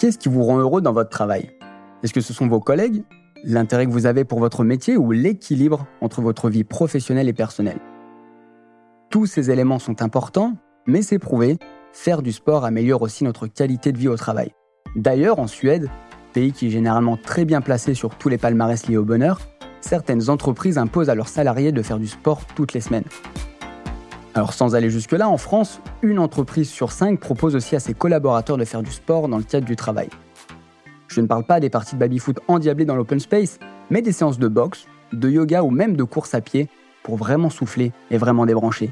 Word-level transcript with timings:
Qu'est-ce 0.00 0.16
qui 0.16 0.30
vous 0.30 0.44
rend 0.44 0.56
heureux 0.56 0.80
dans 0.80 0.94
votre 0.94 1.10
travail? 1.10 1.50
Est-ce 2.02 2.14
que 2.14 2.22
ce 2.22 2.32
sont 2.32 2.48
vos 2.48 2.58
collègues, 2.58 3.04
l'intérêt 3.44 3.84
que 3.84 3.90
vous 3.90 4.06
avez 4.06 4.24
pour 4.24 4.38
votre 4.38 4.64
métier 4.64 4.96
ou 4.96 5.12
l'équilibre 5.12 5.86
entre 6.00 6.22
votre 6.22 6.48
vie 6.48 6.64
professionnelle 6.64 7.28
et 7.28 7.34
personnelle? 7.34 7.80
Tous 9.10 9.26
ces 9.26 9.50
éléments 9.50 9.78
sont 9.78 10.00
importants, 10.00 10.56
mais 10.86 11.02
c'est 11.02 11.18
prouvé, 11.18 11.58
faire 11.92 12.22
du 12.22 12.32
sport 12.32 12.64
améliore 12.64 13.02
aussi 13.02 13.24
notre 13.24 13.46
qualité 13.46 13.92
de 13.92 13.98
vie 13.98 14.08
au 14.08 14.16
travail. 14.16 14.52
D'ailleurs, 14.96 15.38
en 15.38 15.46
Suède, 15.46 15.90
pays 16.32 16.52
qui 16.52 16.68
est 16.68 16.70
généralement 16.70 17.18
très 17.18 17.44
bien 17.44 17.60
placé 17.60 17.92
sur 17.92 18.14
tous 18.14 18.30
les 18.30 18.38
palmarès 18.38 18.86
liés 18.86 18.96
au 18.96 19.04
bonheur, 19.04 19.38
certaines 19.82 20.30
entreprises 20.30 20.78
imposent 20.78 21.10
à 21.10 21.14
leurs 21.14 21.28
salariés 21.28 21.72
de 21.72 21.82
faire 21.82 21.98
du 21.98 22.06
sport 22.06 22.46
toutes 22.54 22.72
les 22.72 22.80
semaines. 22.80 23.04
Alors 24.34 24.52
sans 24.52 24.76
aller 24.76 24.90
jusque-là, 24.90 25.28
en 25.28 25.36
France, 25.36 25.80
une 26.02 26.20
entreprise 26.20 26.70
sur 26.70 26.92
cinq 26.92 27.18
propose 27.18 27.56
aussi 27.56 27.74
à 27.74 27.80
ses 27.80 27.94
collaborateurs 27.94 28.56
de 28.56 28.64
faire 28.64 28.82
du 28.82 28.92
sport 28.92 29.28
dans 29.28 29.38
le 29.38 29.42
cadre 29.42 29.66
du 29.66 29.74
travail. 29.74 30.08
Je 31.08 31.20
ne 31.20 31.26
parle 31.26 31.44
pas 31.44 31.58
des 31.58 31.68
parties 31.68 31.96
de 31.96 32.00
baby-foot 32.00 32.38
endiablées 32.46 32.84
dans 32.84 32.94
l'open 32.94 33.18
space, 33.18 33.58
mais 33.90 34.02
des 34.02 34.12
séances 34.12 34.38
de 34.38 34.46
boxe, 34.46 34.86
de 35.12 35.28
yoga 35.28 35.64
ou 35.64 35.70
même 35.70 35.96
de 35.96 36.04
course 36.04 36.34
à 36.34 36.40
pied 36.40 36.68
pour 37.02 37.16
vraiment 37.16 37.50
souffler 37.50 37.92
et 38.12 38.18
vraiment 38.18 38.46
débrancher. 38.46 38.90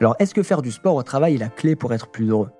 Alors 0.00 0.14
est-ce 0.18 0.34
que 0.34 0.42
faire 0.42 0.60
du 0.60 0.70
sport 0.70 0.94
au 0.94 1.02
travail 1.02 1.36
est 1.36 1.38
la 1.38 1.48
clé 1.48 1.74
pour 1.74 1.94
être 1.94 2.08
plus 2.08 2.28
heureux? 2.28 2.50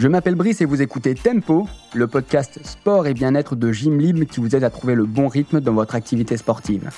Je 0.00 0.08
m'appelle 0.08 0.34
Brice 0.34 0.62
et 0.62 0.64
vous 0.64 0.80
écoutez 0.80 1.14
Tempo, 1.14 1.68
le 1.92 2.06
podcast 2.06 2.58
sport 2.64 3.06
et 3.06 3.12
bien-être 3.12 3.54
de 3.54 3.70
Gym 3.70 3.98
Libre 3.98 4.24
qui 4.24 4.40
vous 4.40 4.56
aide 4.56 4.64
à 4.64 4.70
trouver 4.70 4.94
le 4.94 5.04
bon 5.04 5.28
rythme 5.28 5.60
dans 5.60 5.74
votre 5.74 5.94
activité 5.94 6.38
sportive. 6.38 6.88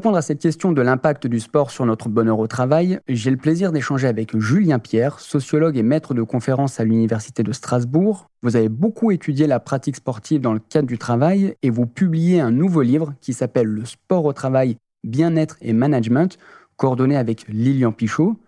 Répondre 0.00 0.16
à 0.16 0.22
cette 0.22 0.40
question 0.40 0.72
de 0.72 0.80
l'impact 0.80 1.26
du 1.26 1.40
sport 1.40 1.70
sur 1.70 1.84
notre 1.84 2.08
bonheur 2.08 2.38
au 2.38 2.46
travail, 2.46 3.00
j'ai 3.06 3.30
le 3.30 3.36
plaisir 3.36 3.70
d'échanger 3.70 4.08
avec 4.08 4.34
Julien 4.34 4.78
Pierre, 4.78 5.20
sociologue 5.20 5.76
et 5.76 5.82
maître 5.82 6.14
de 6.14 6.22
conférences 6.22 6.80
à 6.80 6.84
l'Université 6.84 7.42
de 7.42 7.52
Strasbourg. 7.52 8.30
Vous 8.40 8.56
avez 8.56 8.70
beaucoup 8.70 9.10
étudié 9.10 9.46
la 9.46 9.60
pratique 9.60 9.96
sportive 9.96 10.40
dans 10.40 10.54
le 10.54 10.58
cadre 10.58 10.88
du 10.88 10.96
travail 10.96 11.54
et 11.62 11.68
vous 11.68 11.84
publiez 11.84 12.40
un 12.40 12.50
nouveau 12.50 12.80
livre 12.80 13.12
qui 13.20 13.34
s'appelle 13.34 13.66
Le 13.66 13.84
sport 13.84 14.24
au 14.24 14.32
travail, 14.32 14.78
bien-être 15.04 15.58
et 15.60 15.74
management, 15.74 16.38
coordonné 16.78 17.18
avec 17.18 17.46
Lilian 17.48 17.92
Pichot. 17.92 18.38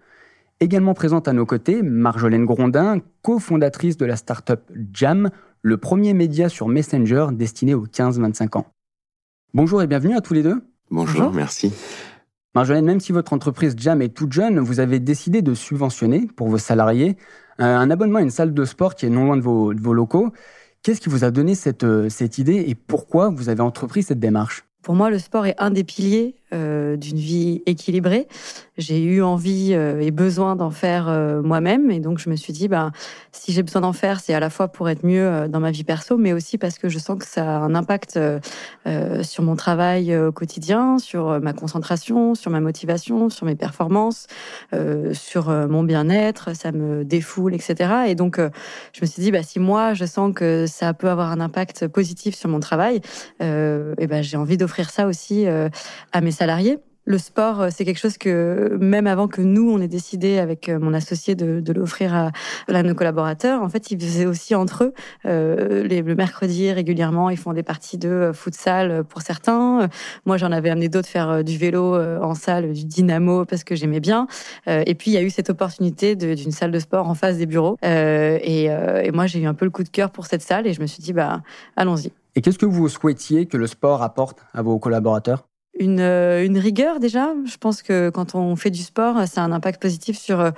Également 0.58 0.94
présente 0.94 1.28
à 1.28 1.34
nos 1.34 1.44
côtés, 1.44 1.82
Marjolaine 1.82 2.46
Grondin, 2.46 3.00
cofondatrice 3.20 3.98
de 3.98 4.06
la 4.06 4.16
start-up 4.16 4.62
Jam, 4.94 5.28
le 5.60 5.76
premier 5.76 6.14
média 6.14 6.48
sur 6.48 6.66
Messenger 6.68 7.26
destiné 7.32 7.74
aux 7.74 7.84
15-25 7.84 8.56
ans. 8.56 8.66
Bonjour 9.52 9.82
et 9.82 9.86
bienvenue 9.86 10.16
à 10.16 10.22
tous 10.22 10.32
les 10.32 10.42
deux. 10.42 10.62
Bonjour, 10.92 11.32
merci. 11.32 11.72
Marjolaine, 12.54 12.84
même 12.84 13.00
si 13.00 13.12
votre 13.12 13.32
entreprise 13.32 13.74
Jam 13.78 14.02
est 14.02 14.10
toute 14.10 14.30
jeune, 14.30 14.58
vous 14.60 14.78
avez 14.78 15.00
décidé 15.00 15.40
de 15.40 15.54
subventionner 15.54 16.28
pour 16.36 16.48
vos 16.48 16.58
salariés 16.58 17.16
euh, 17.60 17.64
un 17.64 17.90
abonnement 17.90 18.18
à 18.18 18.22
une 18.22 18.30
salle 18.30 18.52
de 18.52 18.64
sport 18.66 18.94
qui 18.94 19.06
est 19.06 19.08
non 19.08 19.24
loin 19.24 19.38
de 19.38 19.42
vos, 19.42 19.72
locaux. 19.72 20.34
Qu'est-ce 20.82 21.00
qui 21.00 21.08
vous 21.08 21.24
a 21.24 21.30
donné 21.30 21.54
cette, 21.54 21.84
euh, 21.84 22.10
cette 22.10 22.36
idée 22.36 22.62
et 22.68 22.74
pourquoi 22.74 23.30
vous 23.30 23.48
avez 23.48 23.62
entrepris 23.62 24.02
cette 24.02 24.20
démarche? 24.20 24.64
Pour 24.82 24.94
moi, 24.94 25.08
le 25.08 25.18
sport 25.18 25.46
est 25.46 25.54
un 25.56 25.70
des 25.70 25.82
piliers 25.82 26.34
euh, 26.52 26.96
d'une 26.96 27.16
vie 27.16 27.62
équilibrée. 27.64 28.28
J'ai 28.76 29.02
eu 29.02 29.22
envie 29.22 29.70
euh, 29.72 30.00
et 30.00 30.10
besoin 30.10 30.54
d'en 30.54 30.70
faire 30.70 31.08
euh, 31.08 31.40
moi-même, 31.40 31.90
et 31.90 31.98
donc 31.98 32.18
je 32.18 32.28
me 32.28 32.36
suis 32.36 32.52
dit, 32.52 32.68
bah, 32.68 32.90
si 33.32 33.52
j'ai 33.52 33.62
besoin 33.62 33.80
d'en 33.80 33.94
faire, 33.94 34.20
c'est 34.20 34.34
à 34.34 34.40
la 34.40 34.50
fois 34.50 34.68
pour 34.68 34.90
être 34.90 35.04
mieux 35.04 35.48
dans 35.48 35.60
ma 35.60 35.70
vie 35.70 35.84
perso, 35.84 36.18
mais 36.18 36.34
aussi 36.34 36.58
parce 36.58 36.78
que 36.78 36.90
je 36.90 36.98
sens 36.98 37.18
que 37.18 37.26
ça 37.26 37.56
a 37.56 37.60
un 37.60 37.74
impact 37.74 38.18
sur 39.22 39.42
mon 39.42 39.56
travail 39.56 40.16
au 40.16 40.32
quotidien, 40.32 40.98
sur 40.98 41.40
ma 41.40 41.52
concentration, 41.52 42.34
sur 42.34 42.50
ma 42.50 42.60
motivation, 42.60 43.30
sur 43.30 43.46
mes 43.46 43.54
performances, 43.54 44.26
sur 45.12 45.48
mon 45.48 45.82
bien-être. 45.82 46.54
Ça 46.54 46.72
me 46.72 47.04
défoule, 47.04 47.54
etc. 47.54 47.90
Et 48.08 48.14
donc, 48.14 48.38
je 48.38 49.00
me 49.00 49.06
suis 49.06 49.22
dit, 49.22 49.30
bah, 49.30 49.42
si 49.42 49.58
moi 49.58 49.94
je 49.94 50.04
sens 50.04 50.32
que 50.34 50.66
ça 50.66 50.92
peut 50.92 51.08
avoir 51.08 51.30
un 51.30 51.40
impact 51.40 51.88
positif 51.88 52.34
sur 52.34 52.48
mon 52.48 52.60
travail, 52.60 53.00
et 53.40 54.06
ben 54.06 54.22
j'ai 54.22 54.36
envie 54.36 54.56
d'offrir 54.56 54.90
ça 54.90 55.06
aussi 55.06 55.46
à 55.46 56.20
mes 56.20 56.32
Le 57.04 57.18
sport, 57.18 57.60
euh, 57.60 57.68
c'est 57.72 57.84
quelque 57.84 57.98
chose 57.98 58.16
que 58.16 58.78
même 58.80 59.08
avant 59.08 59.26
que 59.26 59.40
nous, 59.40 59.68
on 59.68 59.80
ait 59.80 59.88
décidé 59.88 60.38
avec 60.38 60.68
euh, 60.68 60.78
mon 60.78 60.94
associé 60.94 61.34
de, 61.34 61.72
l'offrir 61.72 62.14
à, 62.14 62.82
nos 62.82 62.94
collaborateurs, 62.94 63.60
en 63.60 63.68
fait, 63.68 63.90
ils 63.90 64.00
faisaient 64.00 64.26
aussi 64.26 64.54
entre 64.54 64.84
eux. 64.84 64.94
Euh, 65.26 65.82
le 65.82 66.14
mercredi, 66.14 66.70
régulièrement, 66.70 67.28
ils 67.28 67.36
font 67.36 67.52
des 67.52 67.64
parties 67.64 67.98
de 67.98 68.30
futsal 68.32 69.02
pour 69.04 69.22
certains. 69.22 69.88
Moi, 70.26 70.36
j'en 70.36 70.52
avais 70.52 70.70
amené 70.70 70.88
d'autres 70.88 71.08
faire 71.08 71.42
du 71.42 71.58
vélo 71.58 71.96
en 71.96 72.34
salle, 72.34 72.72
du 72.72 72.84
dynamo, 72.84 73.44
parce 73.44 73.64
que 73.64 73.74
j'aimais 73.74 74.00
bien. 74.00 74.26
et 74.66 74.94
puis, 74.94 75.10
il 75.10 75.14
y 75.14 75.16
a 75.16 75.22
eu 75.22 75.30
cette 75.30 75.50
opportunité 75.50 76.14
d'une 76.14 76.52
salle 76.52 76.70
de 76.70 76.78
sport 76.78 77.08
en 77.08 77.14
face 77.14 77.38
des 77.38 77.46
bureaux. 77.46 77.76
Et, 77.82 78.64
et, 78.64 79.10
moi, 79.12 79.26
j'ai 79.26 79.40
eu 79.40 79.46
un 79.46 79.54
peu 79.54 79.64
le 79.64 79.70
coup 79.70 79.82
de 79.82 79.88
cœur 79.88 80.10
pour 80.10 80.26
cette 80.26 80.42
salle 80.42 80.66
et 80.66 80.72
je 80.72 80.80
me 80.80 80.86
suis 80.86 81.02
dit, 81.02 81.12
bah, 81.12 81.42
allons-y. 81.76 82.12
Et 82.34 82.40
qu'est-ce 82.40 82.58
que 82.58 82.66
vous 82.66 82.88
souhaitiez 82.88 83.46
que 83.46 83.56
le 83.56 83.66
sport 83.66 84.02
apporte 84.02 84.38
à 84.54 84.62
vos 84.62 84.78
collaborateurs? 84.78 85.44
Une, 85.78 86.00
euh, 86.00 86.44
une, 86.44 86.58
rigueur 86.58 87.00
déjà. 87.00 87.32
Je 87.46 87.56
pense 87.56 87.82
que 87.82 88.10
quand 88.10 88.34
on 88.34 88.56
fait 88.56 88.70
du 88.70 88.82
sport, 88.82 89.26
ça 89.26 89.42
a 89.42 89.44
un 89.44 89.52
impact 89.52 89.80
positif 89.80 90.18
sur 90.18 90.40
euh, 90.40 90.50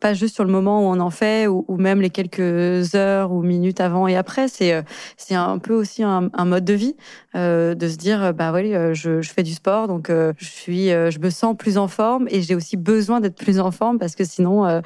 pas 0.00 0.12
juste 0.12 0.34
sur 0.34 0.44
le 0.44 0.50
moment 0.50 0.80
où 0.80 0.92
on 0.92 1.00
en 1.00 1.10
fait 1.10 1.46
ou, 1.46 1.64
même 1.78 2.02
les 2.02 2.10
quelques 2.10 2.94
heures 2.94 3.32
ou 3.32 3.42
minutes 3.42 3.80
avant 3.80 4.08
et 4.08 4.16
après. 4.16 4.48
C'est 4.48 4.74
euh, 4.74 4.82
c'est 5.16 5.34
un 5.36 5.58
peu 5.58 5.72
aussi 5.72 6.02
un, 6.02 6.30
mode 6.44 6.64
de 6.64 6.74
vie 6.74 6.96
euh, 7.36 7.74
de 7.74 7.88
se 7.88 7.96
dire 7.96 8.34
bah 8.34 8.52
oui, 8.52 8.72
je, 8.92 9.22
je, 9.22 9.30
fais 9.30 9.42
du 9.42 9.54
sport 9.54 9.88
donc 9.88 10.10
je 10.10 10.44
suis 10.44 10.88
je 10.88 11.18
me 11.18 11.30
sens 11.30 11.56
plus 11.56 11.78
en 11.78 11.88
forme 11.88 12.26
et 12.30 12.42
j'ai 12.42 12.54
aussi 12.54 12.76
besoin 12.76 13.20
d'être 13.20 13.36
plus 13.36 13.60
en 13.60 13.70
forme 13.70 13.98
parce 13.98 14.14
que 14.14 14.24
sinon 14.24 14.82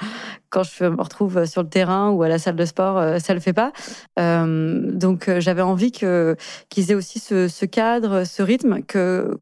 quand 0.51 0.63
je 0.63 0.85
me 0.85 1.03
retrouve 1.03 1.45
sur 1.45 1.63
le 1.63 1.69
terrain 1.69 2.11
ou 2.11 2.23
à 2.23 2.29
la 2.29 2.39
salle 2.39 2.57
de 2.57 2.65
sport 2.65 3.21
ça 3.21 3.35
le 3.35 3.41
fait 3.41 3.53
pas. 3.53 3.73
donc 4.17 5.31
j'avais 5.39 5.63
envie 5.63 5.93
que 5.93 6.37
qu'ils 6.69 6.91
aient 6.91 6.95
aussi 6.95 7.19
ce, 7.19 7.49
ce 7.49 7.67
cadre, 7.67 8.25
ce 8.25 8.43
rythme 8.43 8.83
que 8.83 9.39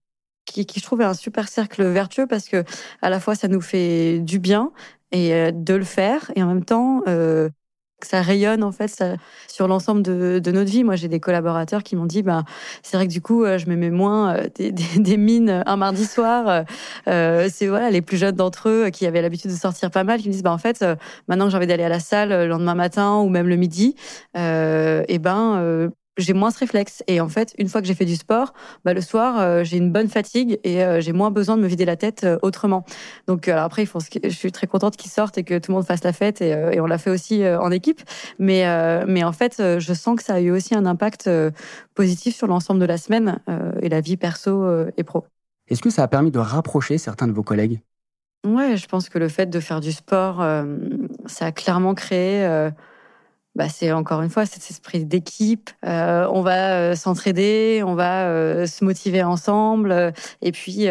qui, 0.53 0.67
qui, 0.67 0.81
je 0.81 0.85
trouve 0.85 1.01
est 1.01 1.05
un 1.05 1.15
super 1.15 1.49
cercle 1.49 1.85
vertueux 1.85 2.27
parce 2.27 2.49
que 2.49 2.65
à 3.03 3.11
la 3.11 3.21
fois 3.21 3.35
ça 3.35 3.49
nous 3.49 3.61
fait 3.61 4.21
du 4.21 4.39
bien 4.39 4.73
et 5.13 5.35
euh, 5.35 5.51
de 5.53 5.75
le 5.75 5.85
faire 5.85 6.31
et 6.37 6.43
en 6.43 6.49
même 6.49 6.65
temps 6.65 7.03
euh, 7.09 7.49
ça 8.03 8.23
rayonne 8.23 8.63
en 8.63 8.71
fait 8.73 9.03
sur 9.49 9.67
l'ensemble 9.67 10.03
de, 10.03 10.51
notre 10.51 10.71
vie. 10.71 10.85
Moi, 10.85 10.97
j'ai 10.97 11.09
des 11.09 11.21
collaborateurs 11.21 11.83
qui 11.83 11.97
m'ont 11.97 12.07
dit, 12.07 12.23
bah, 12.23 12.45
c'est 12.83 12.97
vrai 12.97 13.07
que 13.07 13.13
du 13.13 13.21
coup, 13.21 13.45
euh, 13.45 13.59
je 13.59 13.69
mets 13.69 13.91
moins 13.91 14.37
euh, 14.37 14.49
des, 14.55 15.17
mines 15.17 15.63
un 15.67 15.77
mardi 15.77 16.05
soir. 16.05 16.65
Euh, 17.09 17.49
c'est 17.53 17.67
voilà 17.67 17.91
les 17.91 18.03
plus 18.03 18.17
jeunes 18.17 18.37
d'entre 18.37 18.69
eux 18.69 18.91
qui 18.91 19.07
avaient 19.07 19.23
l'habitude 19.23 19.51
de 19.51 19.57
sortir 19.57 19.91
pas 19.91 20.05
mal, 20.05 20.21
qui 20.21 20.29
me 20.29 20.33
disent, 20.33 20.43
bah 20.43 20.53
en 20.53 20.59
fait, 20.59 20.85
maintenant 21.27 21.47
que 21.47 21.51
j'ai 21.51 21.57
envie 21.57 21.67
d'aller 21.67 21.85
à 21.85 21.89
la 21.89 22.01
salle 22.01 22.31
le 22.31 22.47
lendemain 22.47 22.75
matin 22.75 23.17
ou 23.17 23.29
même 23.29 23.49
le 23.49 23.57
midi, 23.57 23.97
et 24.35 25.05
eh 25.09 25.19
ben 25.19 25.91
j'ai 26.19 26.35
moins 26.35 26.51
ce 26.51 26.59
réflexe. 26.59 27.03
Et 27.07 27.21
en 27.21 27.29
fait, 27.29 27.55
une 27.59 27.69
fois 27.69 27.81
que 27.81 27.87
j'ai 27.87 27.95
fait 27.95 28.05
du 28.05 28.17
sport, 28.17 28.53
bah, 28.85 28.93
le 28.93 29.01
soir, 29.01 29.39
euh, 29.39 29.65
j'ai 29.65 29.79
une 29.79 29.91
bonne 29.93 30.09
fatigue 30.09 30.61
et 30.65 30.85
euh, 30.85 31.01
j'ai 31.01 31.13
moins 31.13 31.31
besoin 31.31 31.57
de 31.57 31.63
me 31.63 31.69
vider 31.69 31.85
la 31.85 31.97
tête 31.97 32.25
euh, 32.25 32.39
autrement. 32.43 32.85
Donc 33.27 33.49
après, 33.49 33.87
je 34.25 34.29
suis 34.29 34.53
très 34.53 34.67
contente 34.67 34.97
qu'ils 34.97 35.11
sortent 35.11 35.39
et 35.39 35.45
que 35.45 35.59
tout 35.59 35.71
le 35.71 35.77
monde 35.77 35.87
fasse 35.87 36.05
la 36.05 36.13
fête 36.13 36.43
et, 36.43 36.51
et 36.51 36.81
on 36.81 36.87
l'a 36.87 36.99
fait 36.99 37.11
aussi 37.11 37.47
en 37.47 37.71
équipe. 37.71 38.03
Mais, 38.39 38.65
mais 39.07 39.23
en 39.25 39.33
fait, 39.33 39.63
je 39.79 39.95
sens 39.95 40.17
que 40.17 40.23
ça 40.23 40.35
a 40.35 40.41
eu 40.41 40.51
aussi 40.51 40.75
un 40.75 40.87
impact 40.87 41.31
positif 41.95 42.35
sur 42.35 42.47
l'ensemble 42.47 42.81
de 42.81 42.87
la 42.87 42.99
semaine 42.99 43.41
et 43.81 43.89
la 43.89 44.01
vie 44.01 44.17
perso 44.17 44.67
et 44.97 45.05
pro. 45.05 45.25
Est-ce 45.69 45.83
que 45.83 45.91
ça 45.91 46.03
a 46.03 46.09
permis 46.09 46.31
de 46.31 46.39
rapprocher 46.39 46.99
certains 46.99 47.27
de 47.27 47.33
vos 47.33 47.43
collègues? 47.43 47.81
Ouais, 48.47 48.77
je 48.77 48.87
pense 48.87 49.09
que 49.09 49.19
le 49.19 49.29
fait 49.29 49.47
de 49.47 49.61
faire 49.61 49.81
du 49.81 49.93
sport, 49.93 50.45
ça 51.27 51.47
a 51.47 51.53
clairement 51.53 51.95
créé 51.95 52.71
bah, 53.59 53.69
c'est 53.69 53.91
encore 53.91 54.23
une 54.23 54.31
fois 54.31 54.47
cet 54.47 54.71
esprit 54.71 55.05
d'équipe. 55.05 55.71
Euh, 55.85 56.29
on 56.33 56.43
va 56.43 56.75
euh, 56.75 56.95
s'entraider, 56.95 57.83
on 57.85 57.97
va 57.97 58.29
euh, 58.29 58.67
se 58.67 58.85
motiver 58.85 59.25
ensemble. 59.25 60.13
Et 60.43 60.53
puis, 60.53 60.87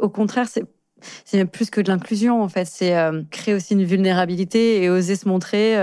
au 0.00 0.08
contraire, 0.08 0.48
c'est 0.50 0.64
c'est 1.24 1.44
plus 1.44 1.70
que 1.70 1.80
de 1.80 1.88
l'inclusion 1.88 2.42
en 2.42 2.48
fait, 2.48 2.64
c'est 2.64 2.96
créer 3.30 3.54
aussi 3.54 3.74
une 3.74 3.84
vulnérabilité 3.84 4.82
et 4.82 4.90
oser 4.90 5.16
se 5.16 5.28
montrer 5.28 5.76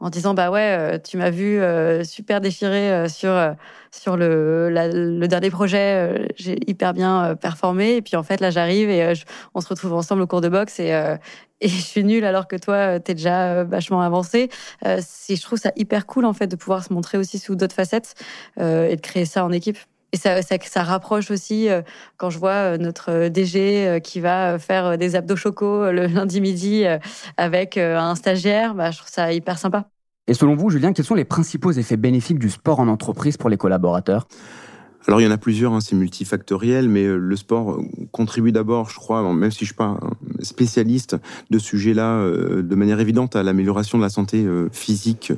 en 0.00 0.10
disant 0.10 0.34
bah 0.34 0.50
ouais, 0.50 1.00
tu 1.00 1.16
m'as 1.16 1.30
vu 1.30 1.60
super 2.04 2.40
déchiré 2.40 3.08
sur 3.08 3.54
sur 3.90 4.16
le, 4.16 4.70
le 4.70 5.26
dernier 5.26 5.50
projet, 5.50 6.28
j'ai 6.36 6.58
hyper 6.70 6.92
bien 6.92 7.36
performé 7.40 7.96
et 7.96 8.02
puis 8.02 8.16
en 8.16 8.22
fait 8.22 8.40
là 8.40 8.50
j'arrive 8.50 8.90
et 8.90 9.14
on 9.54 9.60
se 9.60 9.68
retrouve 9.68 9.94
ensemble 9.94 10.22
au 10.22 10.26
cours 10.26 10.40
de 10.40 10.48
boxe 10.48 10.78
et 10.78 10.92
et 11.60 11.68
je 11.68 11.80
suis 11.80 12.04
nulle 12.04 12.24
alors 12.24 12.48
que 12.48 12.56
toi, 12.56 12.74
euh, 12.74 12.98
t'es 12.98 13.14
déjà 13.14 13.52
euh, 13.52 13.64
vachement 13.64 14.00
avancé. 14.00 14.48
Euh, 14.84 15.00
je 15.28 15.42
trouve 15.42 15.58
ça 15.58 15.72
hyper 15.76 16.06
cool 16.06 16.24
en 16.24 16.32
fait 16.32 16.46
de 16.46 16.56
pouvoir 16.56 16.84
se 16.84 16.92
montrer 16.92 17.18
aussi 17.18 17.38
sous 17.38 17.54
d'autres 17.54 17.74
facettes 17.74 18.14
euh, 18.58 18.88
et 18.88 18.96
de 18.96 19.00
créer 19.00 19.24
ça 19.24 19.44
en 19.44 19.52
équipe. 19.52 19.78
Et 20.12 20.16
ça, 20.16 20.40
ça, 20.42 20.82
rapproche 20.82 21.30
aussi 21.30 21.68
quand 22.16 22.30
je 22.30 22.38
vois 22.38 22.78
notre 22.78 23.28
DG 23.28 24.00
qui 24.02 24.20
va 24.20 24.58
faire 24.58 24.98
des 24.98 25.14
abdos 25.14 25.36
chocos 25.36 25.92
le 25.92 26.06
lundi 26.08 26.40
midi 26.40 26.84
avec 27.36 27.76
un 27.76 28.14
stagiaire. 28.16 28.74
Bah, 28.74 28.90
je 28.90 28.98
trouve 28.98 29.10
ça 29.10 29.32
hyper 29.32 29.58
sympa. 29.58 29.88
Et 30.26 30.34
selon 30.34 30.54
vous, 30.54 30.70
Julien, 30.70 30.92
quels 30.92 31.04
sont 31.04 31.14
les 31.14 31.24
principaux 31.24 31.72
effets 31.72 31.96
bénéfiques 31.96 32.38
du 32.38 32.50
sport 32.50 32.78
en 32.78 32.88
entreprise 32.88 33.36
pour 33.36 33.50
les 33.50 33.56
collaborateurs? 33.56 34.28
Alors 35.06 35.20
il 35.20 35.24
y 35.24 35.26
en 35.26 35.30
a 35.30 35.38
plusieurs, 35.38 35.72
hein, 35.72 35.80
c'est 35.80 35.96
multifactoriel, 35.96 36.88
mais 36.88 37.04
euh, 37.04 37.16
le 37.16 37.36
sport 37.36 37.72
euh, 37.72 37.82
contribue 38.12 38.52
d'abord, 38.52 38.90
je 38.90 38.96
crois, 38.96 39.22
même 39.32 39.50
si 39.50 39.60
je 39.60 39.66
suis 39.66 39.74
pas 39.74 39.98
spécialiste 40.40 41.16
de 41.50 41.58
ce 41.58 41.66
sujet-là, 41.66 42.16
euh, 42.16 42.62
de 42.62 42.74
manière 42.74 43.00
évidente 43.00 43.34
à 43.34 43.42
l'amélioration 43.42 43.98
de 43.98 44.02
la 44.02 44.10
santé 44.10 44.46
physique 44.72 45.32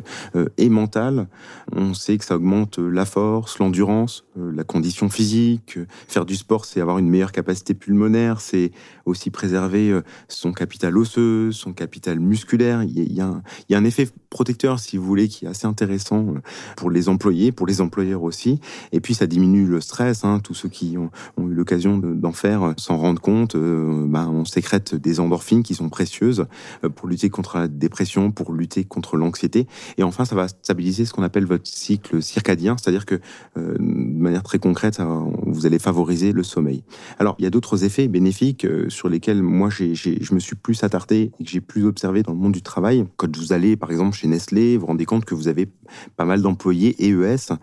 et 0.57 0.69
mentale. 0.69 1.29
On 1.75 1.95
sait 1.95 2.19
que 2.19 2.25
ça 2.25 2.37
augmente 2.37 2.79
la 2.79 3.05
force, 3.05 3.59
l'endurance, 3.59 4.25
la 4.37 4.65
condition 4.65 5.09
physique. 5.09 5.79
Faire 6.09 6.25
du 6.25 6.37
sport, 6.37 6.65
c'est 6.65 6.81
avoir 6.81 6.99
une 6.99 7.09
meilleure 7.09 7.33
capacité 7.33 7.75
pulmonaire, 7.75 8.41
c'est 8.41 8.73
aussi 9.05 9.31
préserver 9.31 10.01
son 10.29 10.53
capital 10.53 10.97
osseux, 10.97 11.53
son 11.53 11.73
capital 11.73 12.21
musculaire. 12.21 12.83
Il 12.83 13.13
y 13.13 13.21
a 13.21 13.43
un 13.79 13.85
effet 13.85 14.09
protecteur, 14.33 14.81
si 14.81 14.97
vous 14.97 15.05
voulez, 15.05 15.29
qui 15.29 15.45
est 15.45 15.49
assez 15.49 15.67
intéressant 15.67 16.35
pour 16.77 16.91
les 16.91 17.09
employés, 17.09 17.53
pour 17.53 17.67
les 17.67 17.81
employeurs 17.81 18.23
aussi. 18.23 18.61
Et 18.91 19.01
puis 19.01 19.15
ça 19.15 19.27
diminue 19.27 19.67
le 19.67 19.81
stress. 19.81 20.25
Hein, 20.25 20.41
tous 20.43 20.55
ceux 20.55 20.69
qui 20.69 20.97
ont, 20.99 21.11
eu 21.39 21.55
l'occasion 21.55 21.99
d'en 21.99 22.33
faire 22.33 22.63
euh, 22.63 22.73
s'en 22.77 22.97
rendent 22.97 23.21
compte. 23.21 23.55
Euh, 23.55 24.07
ben, 24.07 24.29
on 24.29 24.45
sécrète 24.45 24.95
des 24.95 25.21
endorphines 25.21 25.63
qui 25.63 25.75
sont 25.75 25.89
précieuses 25.89 26.47
euh, 26.83 26.89
pour 26.89 27.09
lutter 27.09 27.31
contre 27.31 27.59
la 27.59 27.69
dépression, 27.69 28.31
pour 28.31 28.53
lutter 28.53 28.85
contre 28.85 29.17
l'anxiété. 29.17 29.67
Et 29.99 30.03
enfin, 30.03 30.25
ça 30.25 30.35
va 30.35 30.49
stabiliser 30.49 31.05
ce 31.05 31.13
qu'on 31.13 31.23
appelle 31.23 31.45
votre 31.45 31.67
cycle 31.67 32.23
circadien, 32.23 32.77
c'est-à-dire 32.79 33.07
que 33.07 33.21
de 33.57 33.79
manière 33.79 34.43
très 34.43 34.59
concrète, 34.59 35.01
vous 35.47 35.67
allez 35.67 35.79
favoriser 35.79 36.33
le 36.33 36.43
sommeil. 36.43 36.85
Alors, 37.19 37.37
il 37.39 37.45
y 37.45 37.47
a 37.47 37.51
d'autres 37.51 37.85
effets 37.85 38.09
bénéfiques 38.09 38.67
sur 38.89 39.09
lesquels 39.09 39.43
moi, 39.43 39.69
je 39.71 40.35
me 40.35 40.39
suis 40.39 40.57
plus 40.57 40.83
attardé 40.85 41.33
et 41.39 41.45
que 41.45 41.51
j'ai 41.51 41.61
plus 41.61 41.85
observé 41.85 42.23
dans 42.23 42.33
le 42.33 42.39
monde 42.39 42.53
du 42.53 42.63
travail. 42.63 43.05
Quand 43.17 43.37
vous 43.37 43.53
allez, 43.53 43.77
par 43.77 43.91
exemple, 43.91 44.17
chez 44.23 44.29
Nestlé, 44.29 44.77
vous 44.77 44.83
vous 44.83 44.87
rendez 44.87 45.05
compte 45.05 45.25
que 45.25 45.35
vous 45.35 45.49
avez 45.49 45.69
pas 46.17 46.25
mal 46.25 46.43
d'employés 46.43 46.95
EES 47.01 47.57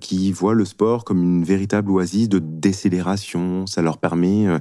qui 0.00 0.32
voient 0.32 0.54
le 0.54 0.64
sport 0.64 1.04
comme 1.04 1.22
une 1.22 1.44
véritable 1.44 1.90
oasis 1.90 2.28
de 2.28 2.40
décélération. 2.40 3.66
Ça 3.66 3.82
leur 3.82 3.98
permet, 3.98 4.46
euh, 4.46 4.58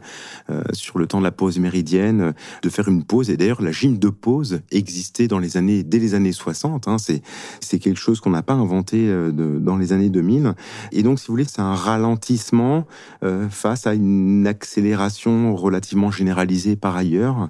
euh, 0.50 0.62
sur 0.74 1.00
le 1.00 1.08
temps 1.08 1.20
de 1.20 1.24
la 1.24 1.32
pause 1.32 1.58
méridienne, 1.58 2.34
de 2.62 2.70
faire 2.70 2.88
une 2.88 3.04
pause. 3.04 3.30
Et 3.30 3.38
d'ailleurs, 3.38 3.62
la 3.62 3.72
gym 3.72 3.98
de 3.98 4.10
pause 4.10 4.62
existait 4.72 5.28
dans 5.28 5.40
les 5.40 5.58
années, 5.58 5.84
dès 5.84 6.00
les 6.00 6.14
années 6.14 6.32
60. 6.32 6.88
Hein. 6.88 6.98
C'est, 7.00 7.22
quelque 7.80 8.00
chose 8.00 8.20
qu'on 8.20 8.30
n'a 8.30 8.44
pas 8.44 8.54
inventé 8.54 9.08
euh, 9.08 9.32
dans 9.32 9.78
les 9.78 9.94
années 9.94 10.10
2000. 10.10 10.54
Et 10.92 11.02
donc, 11.02 11.20
si 11.20 11.28
vous 11.28 11.34
voulez, 11.34 11.46
c'est 11.46 11.62
un 11.62 11.74
ralentissement 11.74 12.86
face 13.50 13.88
à 13.88 13.94
une 13.94 14.46
accélération 14.46 15.56
relativement 15.56 16.12
généralisée 16.12 16.76
par 16.76 16.96
ailleurs. 16.96 17.50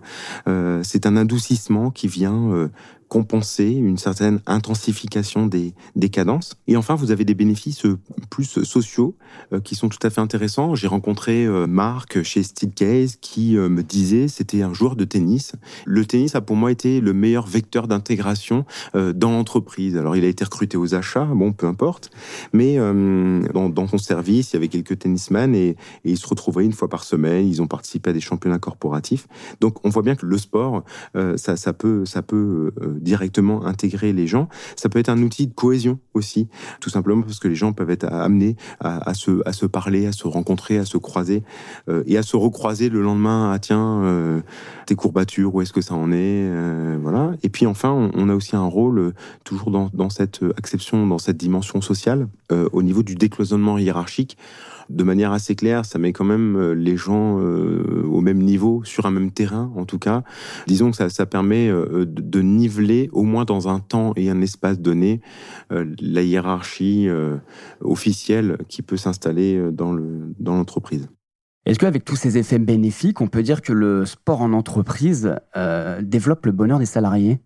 c'est 0.84 1.06
un 1.06 1.18
adoucissement 1.18 1.92
qui 1.92 2.08
vient 2.08 2.70
compenser 3.12 3.72
une 3.72 3.98
certaine 3.98 4.40
intensification 4.48 5.46
des, 5.46 5.74
des 5.98 6.08
cadences. 6.08 6.56
Et 6.68 6.78
enfin, 6.78 6.96
vous 6.96 7.12
avez 7.12 7.26
des 7.26 7.34
bénéfices 7.34 7.86
euh, 7.86 8.00
plus 8.30 8.64
sociaux 8.64 9.18
euh, 9.52 9.60
qui 9.60 9.76
sont 9.76 9.90
tout 9.90 10.00
à 10.04 10.10
fait 10.10 10.22
intéressants. 10.22 10.76
J'ai 10.76 10.88
rencontré 10.88 11.46
euh, 11.46 11.68
Marc 11.68 12.24
chez 12.24 12.42
Steelcase 12.42 13.18
qui 13.20 13.58
me 13.58 13.84
disait 13.84 14.30
c'était 14.30 14.62
un 14.62 14.74
joueur 14.74 14.96
de 14.96 15.04
tennis. 15.04 15.52
Le 15.86 16.06
tennis 16.06 16.36
a 16.36 16.42
pour 16.42 16.56
moi 16.56 16.72
été 16.72 17.02
le 17.02 17.12
meilleur 17.12 17.46
vecteur 17.46 17.90
d'intégration 17.90 18.66
dans 18.94 19.32
l'entreprise. 19.32 19.98
Alors 19.98 20.16
il 20.16 20.24
a 20.24 20.28
été 20.28 20.46
recruté 20.46 20.78
aux 20.78 20.96
achats, 20.96 21.26
bon 21.26 21.52
peu 21.52 21.68
importe, 21.68 22.12
mais 22.54 22.78
dans, 22.78 23.70
dans, 23.70 23.88
son 23.88 23.98
service 23.98 24.52
il 24.52 24.56
y 24.56 24.58
avait 24.58 24.68
quelques 24.70 25.00
tennisman 25.00 25.54
et, 25.54 25.70
et 25.70 25.78
ils 26.04 26.18
se 26.18 26.28
retrouvaient 26.28 26.64
une 26.64 26.74
fois 26.74 26.88
par 26.88 27.04
semaine. 27.04 27.48
Ils 27.48 27.62
ont 27.62 27.68
participé 27.68 28.12
à 28.12 28.14
des 28.14 28.22
championnats 28.22 28.60
corporatifs. 28.60 29.28
Donc 29.60 29.84
on 29.86 29.90
voit 29.90 30.04
bien 30.04 30.16
que 30.16 30.26
le 30.26 30.38
sport 30.38 30.84
ça, 31.36 31.58
ça 31.58 31.74
peut 31.74 32.06
ça 32.06 32.22
peut 32.22 32.72
directement 33.02 33.66
intégrer 33.66 34.14
les 34.14 34.28
gens. 34.28 34.48
Ça 34.76 34.90
peut 34.90 35.00
être 35.00 35.10
un 35.10 35.22
outil 35.22 35.48
de 35.48 35.54
cohésion 35.54 36.00
aussi, 36.14 36.48
tout 36.80 36.90
simplement 36.90 37.22
parce 37.22 37.40
que 37.40 37.48
les 37.48 37.56
gens 37.56 37.74
peuvent 37.74 37.90
être 37.90 38.06
amenés 38.06 38.56
à, 38.80 39.14
se, 39.14 39.42
à 39.46 39.54
se 39.54 39.66
parler, 39.66 40.08
à 40.08 40.12
se 40.12 40.28
rencontrer, 40.28 40.78
à 40.78 40.86
se 40.86 40.98
croiser 40.98 41.44
euh, 41.90 42.04
et 42.08 42.18
à 42.18 42.24
se 42.24 42.36
recroiser 42.36 42.90
le 42.90 43.02
lendemain. 43.02 43.52
Ah 43.54 43.60
tiens, 43.60 44.02
euh, 44.04 44.42
tes 44.86 44.96
courbatures, 44.96 45.54
où 45.54 45.62
est-ce 45.62 45.74
que 45.74 45.82
ça 45.82 45.96
en 45.96 46.12
est 46.12 46.16
euh, 46.50 46.98
Voilà. 47.02 47.32
Et 47.44 47.50
puis 47.50 47.66
enfin, 47.66 48.10
on, 48.14 48.30
a 48.30 48.36
aussi 48.36 48.56
un 48.56 48.66
rôle 48.66 49.14
toujours 49.44 49.72
dans, 49.72 49.90
dans 49.94 50.10
cette 50.10 50.42
acception, 50.58 51.06
dans 51.08 51.18
cette 51.18 51.38
dimension 51.38 51.82
sociale, 51.82 52.28
au 52.50 52.84
niveau 52.84 53.02
du 53.02 53.16
décloisonnement 53.16 53.78
hiérarchique 53.78 54.38
de 54.92 55.04
manière 55.04 55.32
assez 55.32 55.56
claire, 55.56 55.86
ça 55.86 56.00
met 56.00 56.14
quand 56.14 56.26
même 56.26 56.56
euh, 56.56 56.74
les 56.74 56.98
gens 56.98 57.40
euh, 57.40 58.04
au 58.06 58.22
même 58.22 58.40
niveau, 58.40 58.84
sur 58.84 59.06
un 59.06 59.12
même 59.12 59.32
terrain 59.32 59.72
en 59.76 59.86
tout 59.86 60.00
cas. 60.00 60.24
Disons 60.68 60.92
que 60.92 61.10
ça, 61.10 61.26
permet 61.26 61.70
euh, 61.70 62.06
de, 62.06 62.42
niveler, 62.42 63.10
au 63.14 63.24
moins 63.24 63.46
dans 63.46 63.68
un 63.68 63.80
temps 63.80 64.14
et 64.16 64.30
un 64.30 64.42
espace 64.42 64.80
donné, 64.80 65.22
la 65.70 66.22
hiérarchie 66.22 67.08
officielle 67.82 68.58
qui 68.68 68.82
peut 68.82 68.98
s'installer 68.98 69.62
dans 69.72 69.94
l'entreprise. 70.40 71.10
Est-ce 71.66 71.80
qu'avec 71.80 72.04
tous 72.04 72.16
ces 72.16 72.38
effets 72.38 72.60
bénéfiques, 72.60 73.22
on 73.22 73.28
peut 73.28 73.44
dire 73.44 73.62
que 73.62 73.72
le 73.72 74.06
sport 74.06 74.42
en 74.42 74.54
entreprise 74.54 75.36
développe 76.02 76.46
le 76.46 76.52
bonheur 76.52 76.80
des 76.80 76.86
salariés? 76.86 77.40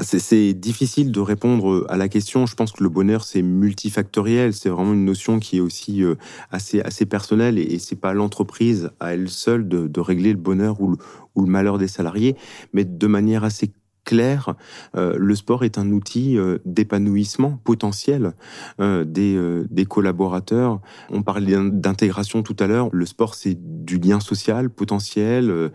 C'est 0.00 0.54
difficile 0.54 1.12
de 1.12 1.20
répondre 1.20 1.86
à 1.88 1.96
la 1.96 2.08
question. 2.08 2.46
Je 2.46 2.56
pense 2.56 2.72
que 2.72 2.82
le 2.82 2.88
bonheur 2.88 3.24
c'est 3.24 3.42
multifactoriel. 3.42 4.52
C'est 4.52 4.68
vraiment 4.68 4.92
une 4.92 5.04
notion 5.04 5.38
qui 5.38 5.58
est 5.58 5.60
aussi 5.60 6.02
euh, 6.02 6.16
assez 6.50 6.80
assez 6.80 7.06
personnelle 7.06 7.58
et, 7.58 7.78
c'est 7.78 7.96
pas 7.96 8.12
l'entreprise 8.12 8.90
à 8.98 9.14
elle 9.14 9.28
seule 9.28 9.68
de, 9.68 10.00
régler 10.00 10.32
le 10.32 10.38
bonheur 10.38 10.80
ou 10.80 10.96
le, 11.36 11.46
malheur 11.46 11.78
des 11.78 11.86
salariés, 11.86 12.36
mais 12.72 12.84
de 12.84 13.06
manière 13.06 13.44
assez 13.44 13.72
claire, 14.04 14.54
euh, 14.96 15.16
le 15.16 15.34
sport 15.34 15.64
est 15.64 15.78
un 15.78 15.90
outil 15.90 16.36
euh, 16.36 16.58
d'épanouissement 16.66 17.58
potentiel 17.64 18.32
des 18.78 19.86
collaborateurs. 19.88 20.80
On 21.10 21.22
parlait 21.22 21.56
d'intégration 21.70 22.42
tout 22.42 22.56
à 22.58 22.66
l'heure. 22.66 22.88
Le 22.92 23.06
sport, 23.06 23.34
c'est 23.34 23.56
du 23.84 23.98
lien 23.98 24.18
social 24.18 24.70
potentiel. 24.70 25.70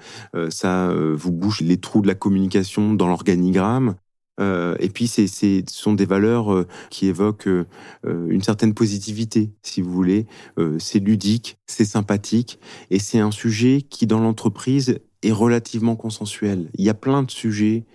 ça 0.49 0.93
vous 0.93 1.31
bouche 1.31 1.61
les 1.61 1.77
trous 1.77 2.01
de 2.01 2.07
la 2.07 2.15
communication 2.15 2.93
dans 2.93 3.07
l'organigramme. 3.07 3.95
Euh, 4.39 4.75
et 4.79 4.89
puis, 4.89 5.07
ce 5.07 5.27
sont 5.69 5.93
des 5.93 6.05
valeurs 6.05 6.53
euh, 6.53 6.67
qui 6.89 7.07
évoquent 7.07 7.47
euh, 7.47 7.65
une 8.03 8.41
certaine 8.41 8.73
positivité, 8.73 9.51
si 9.61 9.81
vous 9.81 9.91
voulez. 9.91 10.27
c'est 10.79 10.99
ludique, 10.99 11.57
c'est 11.67 11.85
sympathique, 11.85 12.59
et 12.89 12.99
c'est 12.99 13.19
un 13.19 13.31
sujet 13.31 13.81
qui, 13.81 14.07
dans 14.07 14.19
l'entreprise, 14.19 14.99
est 15.21 15.31
relativement 15.31 15.95
consensuel. 15.95 16.69
Il 16.75 16.85
y 16.85 16.89
a 16.89 16.93
plein 16.93 17.23
de 17.23 17.31
sujets 17.31 17.85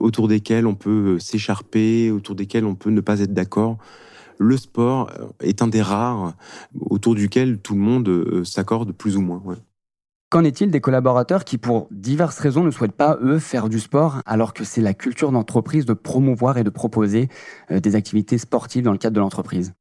autour 0.00 0.28
desquels 0.28 0.66
on 0.66 0.74
peut 0.74 1.18
s'écharper, 1.18 2.10
autour 2.10 2.36
desquels 2.36 2.64
on 2.64 2.74
peut 2.74 2.90
ne 2.90 3.00
pas 3.00 3.20
être 3.20 3.34
d'accord. 3.34 3.78
Le 4.38 4.56
sport 4.56 5.10
est 5.40 5.62
un 5.62 5.68
des 5.68 5.82
rares 5.82 6.34
autour 6.78 7.14
duquel 7.14 7.58
tout 7.58 7.74
le 7.74 7.80
monde 7.80 8.44
s'accorde 8.44 8.92
plus 8.92 9.16
ou 9.16 9.22
moins. 9.22 9.42
Qu'en 10.28 10.42
est-il 10.42 10.72
des 10.72 10.80
collaborateurs 10.80 11.44
qui, 11.44 11.56
pour 11.56 11.86
diverses 11.92 12.40
raisons, 12.40 12.64
ne 12.64 12.72
souhaitent 12.72 12.90
pas, 12.96 13.16
eux, 13.22 13.38
faire 13.38 13.68
du 13.68 13.78
sport, 13.78 14.22
alors 14.26 14.54
que 14.54 14.64
c'est 14.64 14.80
la 14.80 14.92
culture 14.92 15.30
d'entreprise 15.30 15.84
de 15.84 15.92
promouvoir 15.92 16.58
et 16.58 16.64
de 16.64 16.70
proposer 16.70 17.28
euh, 17.70 17.78
des 17.78 17.94
activités 17.94 18.36
sportives 18.36 18.82
dans 18.82 18.90
le 18.92 18.98
cadre 18.98 19.14
de 19.14 19.20
l'entreprise? 19.20 19.72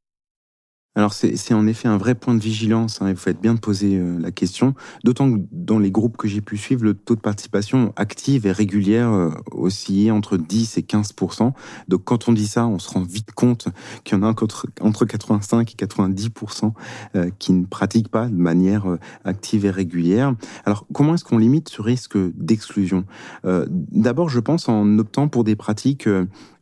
Alors 0.95 1.13
c'est 1.13 1.53
en 1.53 1.67
effet 1.67 1.87
un 1.87 1.97
vrai 1.97 2.15
point 2.15 2.33
de 2.33 2.41
vigilance, 2.41 3.01
hein, 3.01 3.07
et 3.07 3.13
vous 3.13 3.19
faites 3.19 3.41
bien 3.41 3.53
de 3.53 3.59
poser 3.59 3.97
euh, 3.97 4.17
la 4.19 4.31
question, 4.31 4.75
d'autant 5.03 5.31
que 5.31 5.41
dans 5.51 5.77
les 5.77 5.91
groupes 5.91 6.15
que 6.15 6.27
j'ai 6.27 6.41
pu 6.41 6.57
suivre, 6.57 6.85
le 6.85 6.93
taux 6.93 7.15
de 7.15 7.21
participation 7.21 7.93
active 7.97 8.45
et 8.45 8.51
régulière 8.51 9.11
euh, 9.11 9.31
oscillait 9.51 10.11
entre 10.11 10.37
10 10.37 10.77
et 10.77 10.81
15% 10.81 11.51
Donc 11.87 12.03
quand 12.05 12.29
on 12.29 12.33
dit 12.33 12.47
ça, 12.47 12.65
on 12.67 12.79
se 12.79 12.89
rend 12.89 13.03
vite 13.03 13.33
compte 13.33 13.67
qu'il 14.03 14.17
y 14.17 14.21
en 14.21 14.23
a 14.23 14.27
entre, 14.27 14.67
entre 14.79 15.05
85 15.05 15.73
et 15.73 15.85
90% 15.85 16.71
euh, 17.15 17.29
qui 17.39 17.53
ne 17.53 17.65
pratiquent 17.65 18.09
pas 18.09 18.27
de 18.27 18.35
manière 18.35 18.89
euh, 18.89 18.99
active 19.25 19.65
et 19.65 19.71
régulière. 19.71 20.33
Alors 20.65 20.85
comment 20.93 21.15
est-ce 21.15 21.23
qu'on 21.23 21.37
limite 21.37 21.69
ce 21.69 21.81
risque 21.81 22.17
d'exclusion? 22.17 23.05
D'abord, 23.43 24.29
je 24.29 24.39
pense 24.39 24.69
en 24.69 24.97
optant 24.99 25.27
pour 25.27 25.43
des 25.43 25.55
pratiques 25.55 26.07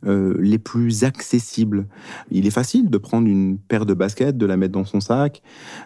les 0.04 0.58
plus 0.58 1.04
accessibles. 1.04 1.86
Il 2.30 2.46
est 2.46 2.50
facile 2.50 2.90
de 2.90 2.98
prendre 2.98 3.28
une 3.28 3.58
paire 3.58 3.86
de 3.86 3.94
baskets 3.94 4.23
de 4.32 4.46
la 4.46 4.56
mettre 4.56 4.72
dans 4.72 4.84
son 4.84 5.00
sac, 5.00 5.42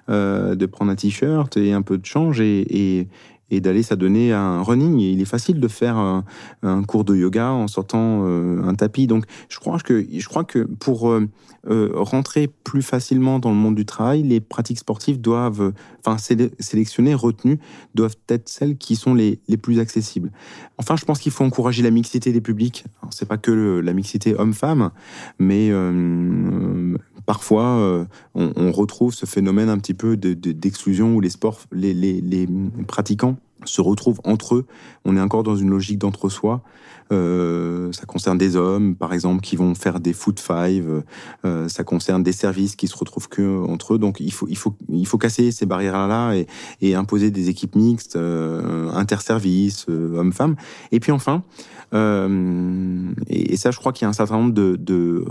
euh, 0.09 0.55
de 0.55 0.67
prendre 0.67 0.91
un 0.91 0.97
t-shirt 0.97 1.57
et 1.57 1.73
un 1.73 1.83
peu 1.83 1.99
de 1.99 2.07
change 2.07 2.41
et, 2.41 3.09
d'aller 3.51 3.83
s'adonner 3.83 4.33
à 4.33 4.41
un 4.41 4.63
running. 4.63 4.99
il 4.99 5.23
est 5.23 5.25
facile 5.25 5.59
de 5.59 5.69
faire 5.69 5.97
un, 5.97 6.83
cours 6.85 7.05
de 7.05 7.17
yoga 7.17 7.51
en 7.51 7.67
sortant 7.67 8.25
euh, 8.27 8.63
un 8.63 8.75
tapis. 8.75 9.07
Donc, 9.07 9.25
je 9.49 9.59
crois 9.59 9.79
que, 9.79 10.05
je 10.11 10.29
crois 10.29 10.45
que 10.45 10.59
pour 10.59 11.11
euh, 11.11 11.29
rentrer 11.95 12.51
plus 12.65 12.83
facilement 12.83 13.39
dans 13.39 13.49
le 13.49 13.57
monde 13.57 13.75
du 13.75 13.87
travail, 13.87 14.23
les 14.23 14.41
pratiques 14.41 14.79
sportives 14.79 15.19
doivent, 15.19 15.73
enfin, 16.05 16.19
sélectionnées, 16.59 17.15
retenues, 17.15 17.59
doivent 17.95 18.17
être 18.29 18.51
celles 18.51 18.77
qui 18.77 18.97
sont 18.97 19.15
les, 19.15 19.41
les 19.49 19.57
plus 19.57 19.81
accessibles. 19.81 20.31
Enfin, 20.77 20.97
je 20.97 21.07
pense 21.07 21.19
qu'il 21.19 21.33
faut 21.33 21.45
encourager 21.45 21.83
la 21.83 21.91
mixité 21.91 22.33
des 22.33 22.43
publics. 22.43 22.85
C'est 23.11 23.29
pas 23.29 23.39
que 23.39 23.81
la 23.81 23.93
mixité 23.95 24.35
homme-femme, 24.39 24.91
mais 25.39 25.71
parfois, 27.29 28.07
on, 28.35 28.53
on, 28.57 28.73
retrouve 28.73 29.13
ce 29.13 29.27
phénomène 29.27 29.69
un 29.69 29.77
petit 29.77 29.93
peu 29.93 30.17
d'exclusion 30.17 31.15
où 31.15 31.21
les 31.21 31.29
sports, 31.29 31.61
les, 31.73 31.93
les 31.93 32.49
pratiquants 32.87 33.37
se 33.65 33.81
retrouvent 33.81 34.21
entre 34.25 34.57
eux. 34.57 34.67
On 35.05 35.17
est 35.17 35.21
encore 35.21 35.43
dans 35.43 35.57
une 35.57 35.71
logique 35.71 35.99
d'entre-soi. 35.99 36.63
Euh, 37.11 37.91
ça 37.93 38.05
concerne 38.05 38.37
des 38.37 38.57
hommes, 38.57 38.95
par 38.95 39.13
exemple, 39.13 39.41
qui 39.41 39.57
vont 39.57 39.75
faire 39.75 40.01
des 40.01 40.13
foot 40.13 40.41
five. 40.41 41.03
Euh, 41.45 41.69
ça 41.69 41.85
concerne 41.85 42.23
des 42.23 42.33
services 42.33 42.77
qui 42.77 42.87
se 42.87 42.97
retrouvent 42.97 43.29
que 43.29 43.65
entre 43.65 43.95
eux. 43.95 43.99
Donc, 43.99 44.21
il 44.21 44.33
faut, 44.33 44.47
il 44.49 44.57
faut, 44.57 44.75
il 44.89 45.07
faut 45.07 45.19
casser 45.19 45.51
ces 45.51 45.67
barrières-là 45.67 46.35
et, 46.35 46.47
et, 46.81 46.95
imposer 46.95 47.31
des 47.31 47.49
équipes 47.49 47.77
mixtes, 47.77 48.17
euh, 48.17 48.91
interservices, 48.91 49.87
euh, 49.89 50.19
hommes-femmes. 50.19 50.57
Et 50.93 51.01
puis 51.01 51.13
enfin, 51.13 51.43
euh, 51.95 53.11
et, 53.29 53.55
et, 53.55 53.57
ça, 53.57 53.71
je 53.71 53.79
crois 53.79 53.93
qu'il 53.93 54.05
y 54.05 54.07
a 54.07 54.11
un 54.11 54.15
certain 54.15 54.37
nombre 54.37 54.53
de, 54.53 54.77
de 54.77 55.25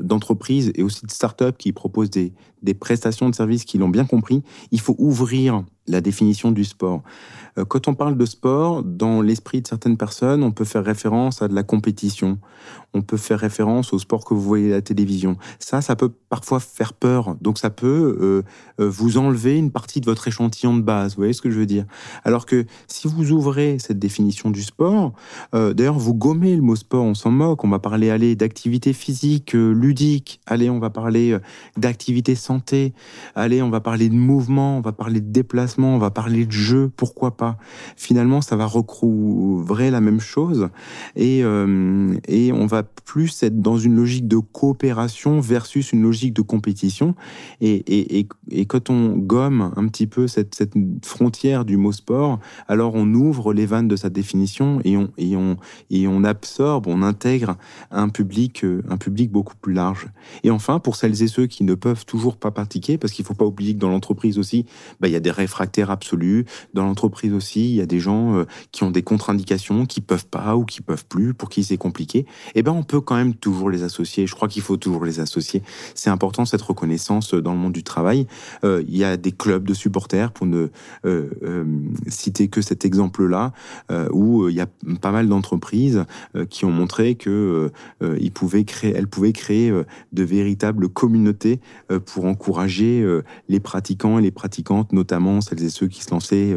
d'entreprises 0.00 0.72
et 0.74 0.82
aussi 0.82 1.06
de 1.06 1.10
startups 1.10 1.56
qui 1.58 1.72
proposent 1.72 2.10
des, 2.10 2.32
des 2.62 2.74
prestations 2.74 3.28
de 3.28 3.34
services 3.34 3.64
qui 3.64 3.78
l'ont 3.78 3.88
bien 3.88 4.04
compris. 4.04 4.42
Il 4.70 4.80
faut 4.80 4.96
ouvrir 4.98 5.64
la 5.88 6.00
définition 6.00 6.52
du 6.52 6.64
sport. 6.64 7.02
Euh, 7.58 7.64
quand 7.64 7.88
on 7.88 7.94
parle 7.94 8.16
de 8.16 8.24
sport, 8.24 8.82
dans 8.82 9.20
l'esprit 9.20 9.60
de 9.60 9.66
certaines 9.66 9.96
personnes, 9.96 10.42
on 10.42 10.52
peut 10.52 10.64
faire 10.64 10.84
référence 10.84 11.42
à 11.42 11.48
de 11.48 11.54
la 11.54 11.62
compétition. 11.62 12.38
On 12.94 13.02
peut 13.02 13.16
faire 13.16 13.38
référence 13.38 13.92
au 13.92 13.98
sport 13.98 14.24
que 14.24 14.32
vous 14.32 14.40
voyez 14.40 14.72
à 14.72 14.76
la 14.76 14.82
télévision. 14.82 15.36
Ça, 15.58 15.80
ça 15.82 15.96
peut 15.96 16.10
parfois 16.28 16.60
faire 16.60 16.92
peur. 16.92 17.36
Donc 17.40 17.58
ça 17.58 17.70
peut 17.70 18.16
euh, 18.20 18.42
euh, 18.80 18.88
vous 18.88 19.18
enlever 19.18 19.56
une 19.56 19.70
partie 19.70 20.00
de 20.00 20.06
votre 20.06 20.28
échantillon 20.28 20.76
de 20.76 20.82
base. 20.82 21.12
Vous 21.12 21.22
voyez 21.22 21.32
ce 21.32 21.42
que 21.42 21.50
je 21.50 21.58
veux 21.58 21.66
dire? 21.66 21.84
Alors 22.24 22.46
que 22.46 22.64
si 22.86 23.08
vous 23.08 23.32
ouvrez 23.32 23.78
cette 23.78 23.98
définition 23.98 24.50
du 24.50 24.62
sport, 24.62 25.12
d'ailleurs 25.52 25.98
vous 25.98 26.14
gommez 26.14 26.54
le 26.54 26.62
mot 26.62 26.76
sport, 26.76 27.04
on 27.04 27.14
s'en 27.14 27.30
moque. 27.30 27.64
On 27.64 27.68
va 27.68 27.78
parler 27.78 28.10
aller 28.10 28.36
d'activité 28.36 28.92
physique 28.92 29.52
ludique. 29.52 30.40
Allez, 30.46 30.70
on 30.70 30.78
va 30.78 30.90
parler 30.90 31.36
d'activité 31.76 32.34
santé. 32.34 32.51
Allez, 33.34 33.62
on 33.62 33.70
va 33.70 33.80
parler 33.80 34.08
de 34.08 34.14
mouvement. 34.14 34.78
On 34.78 34.80
va 34.80 34.92
parler 34.92 35.20
de 35.20 35.30
déplacement. 35.30 35.94
On 35.94 35.98
va 35.98 36.10
parler 36.10 36.46
de 36.46 36.52
jeu. 36.52 36.90
Pourquoi 36.94 37.36
pas 37.36 37.56
Finalement, 37.96 38.40
ça 38.40 38.56
va 38.56 38.66
recouvrer 38.66 39.90
la 39.90 40.00
même 40.00 40.20
chose 40.20 40.68
et, 41.16 41.42
euh, 41.44 42.14
et 42.28 42.52
on 42.52 42.66
va 42.66 42.82
plus 42.82 43.42
être 43.42 43.60
dans 43.60 43.78
une 43.78 43.96
logique 43.96 44.28
de 44.28 44.38
coopération 44.38 45.40
versus 45.40 45.92
une 45.92 46.02
logique 46.02 46.34
de 46.34 46.42
compétition. 46.42 47.14
Et, 47.60 47.74
et, 47.86 48.26
et, 48.50 48.66
quand 48.66 48.90
on 48.90 49.16
gomme 49.16 49.72
un 49.76 49.86
petit 49.88 50.06
peu 50.06 50.26
cette, 50.26 50.54
cette, 50.54 50.74
frontière 51.04 51.64
du 51.64 51.76
mot 51.76 51.92
sport, 51.92 52.38
alors 52.68 52.94
on 52.94 53.12
ouvre 53.14 53.52
les 53.52 53.66
vannes 53.66 53.88
de 53.88 53.96
sa 53.96 54.08
définition 54.10 54.80
et 54.84 54.96
on, 54.96 55.10
et 55.18 55.36
on, 55.36 55.56
et 55.90 56.06
on 56.08 56.24
absorbe, 56.24 56.86
on 56.86 57.02
intègre 57.02 57.56
un 57.90 58.08
public, 58.08 58.64
un 58.88 58.96
public 58.96 59.30
beaucoup 59.30 59.56
plus 59.60 59.74
large. 59.74 60.08
Et 60.42 60.50
enfin, 60.50 60.78
pour 60.78 60.96
celles 60.96 61.22
et 61.22 61.28
ceux 61.28 61.46
qui 61.46 61.64
ne 61.64 61.74
peuvent 61.74 62.06
toujours 62.06 62.36
pas 62.42 62.50
pratiquer, 62.50 62.98
parce 62.98 63.12
qu'il 63.12 63.24
faut 63.24 63.34
pas 63.34 63.46
oublier 63.46 63.74
que 63.74 63.78
dans 63.78 63.88
l'entreprise 63.88 64.38
aussi, 64.38 64.66
bah, 65.00 65.08
il 65.08 65.12
y 65.12 65.16
a 65.16 65.20
des 65.20 65.30
réfractaires 65.30 65.90
absolus. 65.90 66.44
Dans 66.74 66.84
l'entreprise 66.84 67.32
aussi, 67.32 67.70
il 67.70 67.76
y 67.76 67.80
a 67.80 67.86
des 67.86 68.00
gens 68.00 68.36
euh, 68.36 68.44
qui 68.72 68.82
ont 68.82 68.90
des 68.90 69.02
contre-indications, 69.02 69.86
qui 69.86 70.00
peuvent 70.00 70.26
pas 70.26 70.56
ou 70.56 70.64
qui 70.64 70.82
peuvent 70.82 71.06
plus, 71.06 71.32
pour 71.32 71.48
qui 71.48 71.64
c'est 71.64 71.78
compliqué. 71.78 72.26
Eh 72.54 72.62
ben, 72.62 72.72
on 72.72 72.82
peut 72.82 73.00
quand 73.00 73.14
même 73.14 73.34
toujours 73.34 73.70
les 73.70 73.84
associer. 73.84 74.26
Je 74.26 74.34
crois 74.34 74.48
qu'il 74.48 74.62
faut 74.62 74.76
toujours 74.76 75.04
les 75.04 75.20
associer. 75.20 75.62
C'est 75.94 76.10
important 76.10 76.44
cette 76.44 76.62
reconnaissance 76.62 77.32
dans 77.34 77.52
le 77.52 77.58
monde 77.58 77.72
du 77.72 77.84
travail. 77.84 78.26
Euh, 78.64 78.82
il 78.88 78.96
y 78.96 79.04
a 79.04 79.16
des 79.16 79.32
clubs 79.32 79.64
de 79.64 79.74
supporters, 79.74 80.32
pour 80.32 80.46
ne 80.46 80.68
euh, 81.04 81.64
citer 82.08 82.48
que 82.48 82.60
cet 82.60 82.84
exemple-là, 82.84 83.52
où 84.10 84.48
il 84.48 84.56
y 84.56 84.60
a 84.60 84.66
pas 85.00 85.12
mal 85.12 85.28
d'entreprises 85.28 86.04
qui 86.50 86.64
ont 86.64 86.70
montré 86.70 87.14
que 87.14 87.70
ils 88.00 88.32
pouvaient 88.32 88.64
créer, 88.64 88.94
elles 88.96 89.06
pouvaient 89.06 89.32
créer 89.32 89.70
de 89.70 90.22
véritables 90.22 90.88
communautés 90.88 91.60
pour 92.06 92.24
encourager 92.32 93.04
les 93.48 93.60
pratiquants 93.60 94.18
et 94.18 94.22
les 94.22 94.30
pratiquantes, 94.30 94.92
notamment 94.92 95.40
celles 95.40 95.62
et 95.62 95.68
ceux 95.68 95.88
qui 95.88 96.02
se 96.02 96.10
lançaient 96.10 96.56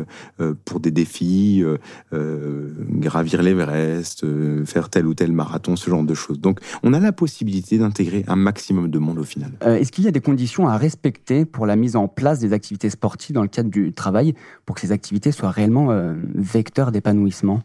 pour 0.65 0.79
des 0.79 0.91
défis, 0.91 1.61
euh, 1.63 1.77
euh, 2.13 2.73
gravir 2.89 3.41
l'Everest, 3.41 4.23
euh, 4.23 4.65
faire 4.65 4.89
tel 4.89 5.05
ou 5.05 5.13
tel 5.13 5.31
marathon, 5.31 5.75
ce 5.75 5.89
genre 5.89 6.03
de 6.03 6.13
choses. 6.13 6.39
Donc 6.39 6.59
on 6.83 6.93
a 6.93 6.99
la 6.99 7.11
possibilité 7.11 7.77
d'intégrer 7.77 8.23
un 8.27 8.35
maximum 8.35 8.89
de 8.89 8.99
monde 8.99 9.19
au 9.19 9.23
final. 9.23 9.51
Est-ce 9.61 9.91
qu'il 9.91 10.03
y 10.03 10.07
a 10.07 10.11
des 10.11 10.21
conditions 10.21 10.67
à 10.67 10.77
respecter 10.77 11.45
pour 11.45 11.65
la 11.65 11.75
mise 11.75 11.95
en 11.95 12.07
place 12.07 12.39
des 12.39 12.53
activités 12.53 12.89
sportives 12.89 13.35
dans 13.35 13.41
le 13.41 13.47
cadre 13.47 13.69
du 13.69 13.93
travail 13.93 14.33
pour 14.65 14.75
que 14.75 14.81
ces 14.81 14.91
activités 14.91 15.31
soient 15.31 15.51
réellement 15.51 15.89
vecteurs 16.33 16.91
d'épanouissement? 16.91 17.61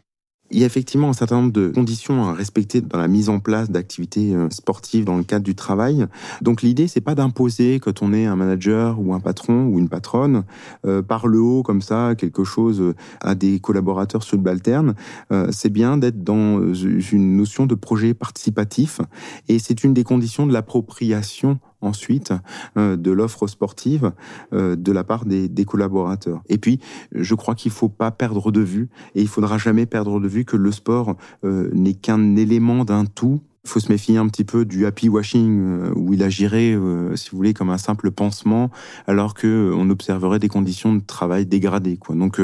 Il 0.51 0.59
y 0.59 0.63
a 0.63 0.65
effectivement 0.65 1.09
un 1.09 1.13
certain 1.13 1.37
nombre 1.37 1.51
de 1.51 1.69
conditions 1.69 2.25
à 2.25 2.33
respecter 2.33 2.81
dans 2.81 2.99
la 2.99 3.07
mise 3.07 3.29
en 3.29 3.39
place 3.39 3.71
d'activités 3.71 4.33
euh, 4.33 4.49
sportives 4.49 5.05
dans 5.05 5.17
le 5.17 5.23
cadre 5.23 5.43
du 5.43 5.55
travail. 5.55 6.05
Donc 6.41 6.61
l'idée, 6.61 6.87
c'est 6.87 7.01
pas 7.01 7.15
d'imposer 7.15 7.79
quand 7.79 8.01
on 8.01 8.13
est 8.13 8.25
un 8.25 8.35
manager 8.35 8.99
ou 8.99 9.13
un 9.13 9.19
patron 9.19 9.65
ou 9.65 9.79
une 9.79 9.89
patronne 9.89 10.43
euh, 10.85 11.01
par 11.01 11.27
le 11.27 11.39
haut 11.39 11.63
comme 11.63 11.81
ça 11.81 12.15
quelque 12.17 12.43
chose 12.43 12.81
euh, 12.81 12.95
à 13.21 13.35
des 13.35 13.59
collaborateurs 13.59 14.23
subalternes. 14.23 14.95
Euh, 15.31 15.47
c'est 15.51 15.69
bien 15.69 15.97
d'être 15.97 16.23
dans 16.23 16.73
une 16.73 17.37
notion 17.37 17.65
de 17.65 17.75
projet 17.75 18.13
participatif 18.13 19.01
et 19.47 19.59
c'est 19.59 19.83
une 19.83 19.93
des 19.93 20.03
conditions 20.03 20.47
de 20.47 20.53
l'appropriation 20.53 21.59
ensuite 21.81 22.33
euh, 22.77 22.95
de 22.95 23.11
l'offre 23.11 23.47
sportive 23.47 24.11
euh, 24.53 24.75
de 24.75 24.91
la 24.91 25.03
part 25.03 25.25
des, 25.25 25.49
collaborateurs. 25.65 26.41
Et 26.49 26.57
puis, 26.57 26.79
je 27.13 27.35
crois 27.35 27.55
qu'il 27.55 27.71
faut 27.71 27.89
pas 27.89 28.11
perdre 28.11 28.51
de 28.51 28.61
vue, 28.61 28.89
et 29.15 29.21
il 29.21 29.27
faudra 29.27 29.57
jamais 29.57 29.85
perdre 29.85 30.19
de 30.19 30.27
vue 30.27 30.43
que 30.43 30.57
le 30.57 30.71
sport 30.71 31.15
euh, 31.43 31.69
n'est 31.73 31.93
qu'un 31.93 32.35
élément 32.35 32.83
d'un 32.83 33.05
tout 33.05 33.41
il 33.63 33.69
faut 33.69 33.79
se 33.79 33.91
méfier 33.91 34.17
un 34.17 34.27
petit 34.27 34.43
peu 34.43 34.65
du 34.65 34.87
happy 34.87 35.07
washing 35.07 35.59
euh, 35.59 35.93
où 35.95 36.13
il 36.13 36.23
agirait, 36.23 36.73
euh, 36.73 37.15
si 37.15 37.29
vous 37.29 37.37
voulez, 37.37 37.53
comme 37.53 37.69
un 37.69 37.77
simple 37.77 38.09
pansement, 38.09 38.71
alors 39.05 39.35
que 39.35 39.45
euh, 39.45 39.75
on 39.75 39.91
observerait 39.91 40.39
des 40.39 40.47
conditions 40.47 40.95
de 40.95 41.01
travail 41.01 41.45
dégradées. 41.45 41.99
Donc 42.09 42.41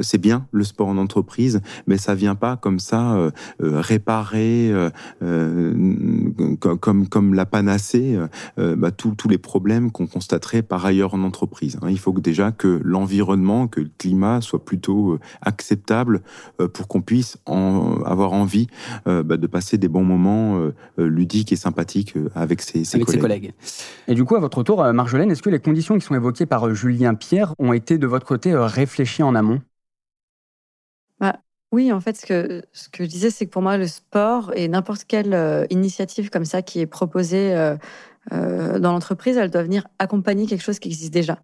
c'est 0.00 0.18
bien 0.18 0.46
le 0.52 0.64
sport 0.64 0.88
en 0.88 0.96
entreprise, 0.96 1.60
mais 1.86 1.98
ça 1.98 2.14
vient 2.14 2.34
pas 2.34 2.56
comme 2.56 2.78
ça 2.78 3.30
réparer 3.60 4.72
comme 6.60 7.08
comme 7.08 7.34
la 7.34 7.46
panacée 7.46 8.18
bah, 8.56 8.90
tous 8.90 9.28
les 9.28 9.38
problèmes 9.38 9.90
qu'on 9.90 10.06
constaterait 10.06 10.62
par 10.62 10.84
ailleurs 10.84 11.14
en 11.14 11.22
entreprise. 11.22 11.78
Hein. 11.82 11.88
Il 11.90 11.98
faut 11.98 12.12
déjà 12.12 12.52
que 12.52 12.80
l'environnement, 12.84 13.68
que 13.68 13.80
le 13.80 13.90
climat 13.98 14.40
soit 14.40 14.64
plutôt 14.64 15.18
acceptable 15.42 16.22
pour 16.72 16.88
qu'on 16.88 17.02
puisse 17.02 17.38
avoir 17.46 18.32
envie 18.32 18.68
bah, 19.06 19.36
de 19.36 19.46
passer 19.46 19.78
des 19.78 19.88
bons 19.88 20.04
moments 20.04 20.37
euh, 20.38 20.74
euh, 20.98 21.08
ludique 21.08 21.52
et 21.52 21.56
sympathique 21.56 22.16
euh, 22.16 22.30
avec 22.34 22.62
ses, 22.62 22.84
collègues. 23.00 23.52
Et 24.06 24.14
du 24.14 24.24
coup, 24.24 24.36
à 24.36 24.40
votre 24.40 24.62
tour, 24.62 24.84
Marjolaine, 24.92 25.30
est-ce 25.30 25.42
que 25.42 25.50
les 25.50 25.58
conditions 25.58 25.96
qui 25.98 26.04
sont 26.04 26.14
évoquées 26.14 26.46
par 26.46 26.74
Julien 26.74 27.14
Pierre 27.14 27.54
ont 27.58 27.72
été 27.72 27.98
de 27.98 28.06
votre 28.06 28.26
côté 28.26 28.54
réfléchies 28.54 29.22
en 29.22 29.34
amont? 29.34 29.60
Bah, 31.20 31.36
oui, 31.72 31.92
en 31.92 32.00
fait, 32.00 32.16
ce 32.16 32.26
que, 32.26 32.62
ce 32.72 32.88
que 32.88 33.04
je 33.04 33.08
disais, 33.08 33.30
c'est 33.30 33.46
que 33.46 33.50
pour 33.50 33.62
moi, 33.62 33.76
le 33.76 33.86
sport 33.86 34.52
et 34.54 34.68
n'importe 34.68 35.04
quelle 35.04 35.66
initiative 35.70 36.30
comme 36.30 36.44
ça 36.44 36.62
qui 36.62 36.80
est 36.80 36.86
proposée 36.86 37.74
dans 38.30 38.92
l'entreprise, 38.92 39.36
elle 39.36 39.50
doit 39.50 39.62
venir 39.62 39.86
accompagner 39.98 40.46
quelque 40.46 40.62
chose 40.62 40.78
qui 40.78 40.88
existe 40.88 41.12
déjà. 41.12 41.38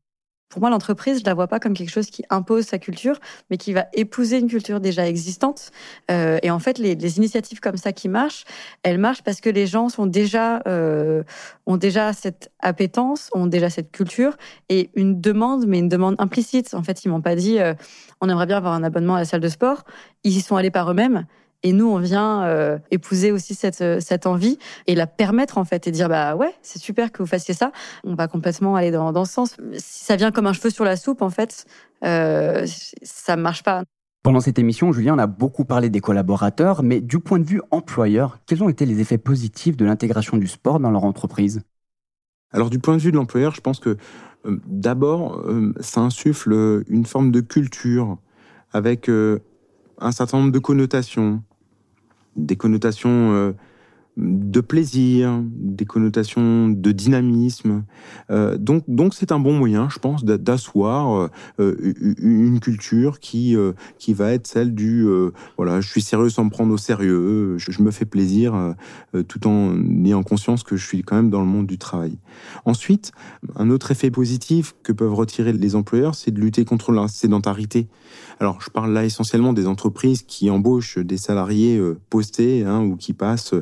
Pour 0.49 0.61
moi, 0.61 0.71
l'entreprise, 0.71 1.21
je 1.21 1.25
la 1.25 1.35
vois 1.35 1.49
pas 1.49 1.59
comme 1.59 1.75
quelque 1.75 1.91
chose 1.91 2.07
qui 2.07 2.23
impose 2.31 2.65
sa 2.65 2.79
culture, 2.79 3.19
mais 3.51 3.57
qui 3.57 3.73
va 3.73 3.87
épouser 3.93 4.39
une 4.39 4.47
culture 4.47 4.79
déjà 4.79 5.09
existante. 5.09 5.73
Euh, 6.11 6.39
et 6.43 6.51
en 6.51 6.61
fait, 6.61 6.79
les, 6.79 6.95
initiatives 7.17 7.59
comme 7.59 7.77
ça 7.77 7.93
qui 7.93 8.09
marchent, 8.09 8.45
elles 8.85 8.99
marchent 8.99 9.23
parce 9.23 9.41
que 9.41 9.51
les 9.51 9.67
gens 9.67 9.89
déjà 10.07 10.63
euh, 10.69 11.25
ont 11.67 11.77
déjà 11.77 12.13
cette 12.13 12.53
appétence, 12.61 13.31
ont 13.33 13.47
déjà 13.47 13.69
cette 13.69 13.91
culture 13.91 14.37
et 14.69 14.91
une 14.95 15.21
demande, 15.21 15.67
mais 15.67 15.81
une 15.81 15.89
demande 15.89 16.15
implicite. 16.19 16.75
En 16.75 16.83
fait, 16.85 17.05
ils 17.05 17.09
m'ont 17.09 17.23
pas 17.23 17.35
dit 17.35 17.59
euh, 17.59 17.75
on 18.21 18.29
aimerait 18.29 18.47
bien 18.47 18.59
avoir 18.59 18.75
un 18.75 18.85
abonnement 18.85 19.17
à 19.17 19.21
la 19.21 19.25
salle 19.25 19.41
de 19.41 19.49
sport. 19.49 19.83
Ils 20.23 20.37
y 20.37 20.41
sont 20.41 20.57
allés 20.57 20.71
par 20.71 20.91
eux-mêmes. 20.91 21.27
Et 21.65 21.73
nous, 21.73 21.87
on 21.87 21.99
vient 21.99 22.45
euh, 22.45 22.79
épouser 22.91 23.33
aussi 23.33 23.55
cette, 23.55 23.81
euh, 23.81 23.99
cette 23.99 24.27
envie 24.27 24.59
et 24.87 24.95
la 24.95 25.07
permettre 25.07 25.57
en 25.57 25.65
fait 25.65 25.87
et 25.87 25.91
dire 25.91 26.11
bah 26.11 26.37
ouais, 26.37 26.55
c'est 26.61 26.79
super 26.79 27.11
que 27.11 27.23
vous 27.23 27.27
fassiez 27.27 27.55
ça. 27.55 27.73
On 28.05 28.15
va 28.15 28.29
complètement 28.29 28.77
aller 28.77 28.91
dans, 28.91 29.13
dans 29.13 29.25
ce 29.25 29.33
sens. 29.33 29.57
Si 29.79 30.05
ça 30.05 30.17
vient 30.17 30.31
comme 30.31 30.47
un 30.47 30.53
cheveu 30.53 30.69
sur 30.69 30.85
la 30.85 30.97
soupe, 30.97 31.23
en 31.23 31.31
fait, 31.31 31.65
euh, 32.05 32.67
ça 33.03 33.37
marche 33.37 33.63
pas. 33.63 33.83
Pendant 34.23 34.41
cette 34.41 34.59
émission, 34.59 34.93
Julien, 34.93 35.15
on 35.15 35.19
a 35.19 35.27
beaucoup 35.27 35.65
parlé 35.65 35.89
des 35.89 36.01
collaborateurs, 36.01 36.83
mais 36.83 37.01
du 37.01 37.19
point 37.19 37.39
de 37.39 37.47
vue 37.47 37.63
employeur, 37.71 38.39
quels 38.47 38.63
ont 38.63 38.69
été 38.69 38.85
les 38.85 39.01
effets 39.01 39.19
positifs 39.19 39.77
de 39.77 39.87
l'intégration 39.87 40.37
du 40.37 40.47
sport 40.47 40.81
dans 40.81 40.91
leur 40.91 41.05
entreprise? 41.05 41.63
Alors 42.53 42.69
du 42.69 42.79
point 42.79 42.97
de 42.97 43.01
vue 43.01 43.11
de 43.11 43.17
l'employeur, 43.17 43.55
je 43.55 43.63
pense 43.63 43.81
que 43.81 43.97
euh, 44.45 44.61
d'abord, 44.67 45.43
ça 45.81 46.03
insuffle 46.03 46.85
une 46.89 47.07
forme 47.07 47.31
de 47.31 47.41
culture 47.41 48.19
avec 48.71 49.09
un 49.09 50.13
certain 50.13 50.39
nombre 50.39 50.53
de 50.53 50.59
connotations, 50.59 51.43
des 52.37 52.57
connotations 52.57 53.33
euh, 53.33 53.53
de 54.17 54.61
plaisir, 54.61 55.43
des 55.45 55.85
connotations 55.87 56.69
de 56.69 56.93
dynamisme. 56.93 57.85
Euh, 58.31 58.57
donc, 58.57 58.85
donc 58.87 59.13
c'est 59.15 59.33
un 59.33 59.41
bon 59.41 59.53
moyen, 59.53 59.89
je 59.89 59.99
pense, 59.99 60.25
d'asseoir 60.25 61.31
euh, 61.59 61.95
une 62.19 62.61
culture 62.61 63.19
qui 63.19 63.57
euh, 63.57 63.73
qui 63.99 64.15
va 64.15 64.33
être 64.33 64.47
celle 64.47 64.75
du 64.75 65.05
voilà, 65.57 65.81
je 65.81 65.89
suis 65.89 66.03
sérieux 66.03 66.29
sans 66.29 66.45
me 66.45 66.51
prendre 66.51 66.73
au 66.73 66.77
sérieux, 66.77 67.57
je, 67.59 67.83
me 67.83 67.91
fais 67.91 68.05
plaisir, 68.05 68.75
tout 69.29 69.47
en 69.47 69.75
ayant 70.05 70.23
conscience 70.23 70.63
que 70.63 70.77
je 70.77 70.87
suis 70.87 71.03
quand 71.03 71.17
même 71.17 71.31
dans 71.31 71.41
le 71.41 71.47
monde 71.47 71.67
du 71.67 71.79
travail. 71.79 72.19
Ensuite, 72.65 73.13
un 73.57 73.71
autre 73.71 73.91
effet 73.91 74.11
positif 74.11 74.75
que 74.83 74.93
peuvent 74.93 75.15
retirer 75.15 75.53
les 75.53 75.77
employeurs, 75.77 76.15
c'est 76.15 76.31
de 76.31 76.41
lutter 76.41 76.65
contre 76.65 76.93
la 76.93 77.09
sédentarité. 77.09 77.89
Alors, 78.41 78.61
je 78.61 78.71
parle 78.71 78.93
là 78.93 79.05
essentiellement 79.05 79.53
des 79.53 79.67
entreprises 79.67 80.23
qui 80.23 80.51
embauchent 80.51 80.99
des 80.99 81.17
salariés 81.17 81.81
postés 82.11 82.65
hein, 82.65 82.83
ou 82.83 82.97
qui 82.97 83.13
passent 83.13 83.55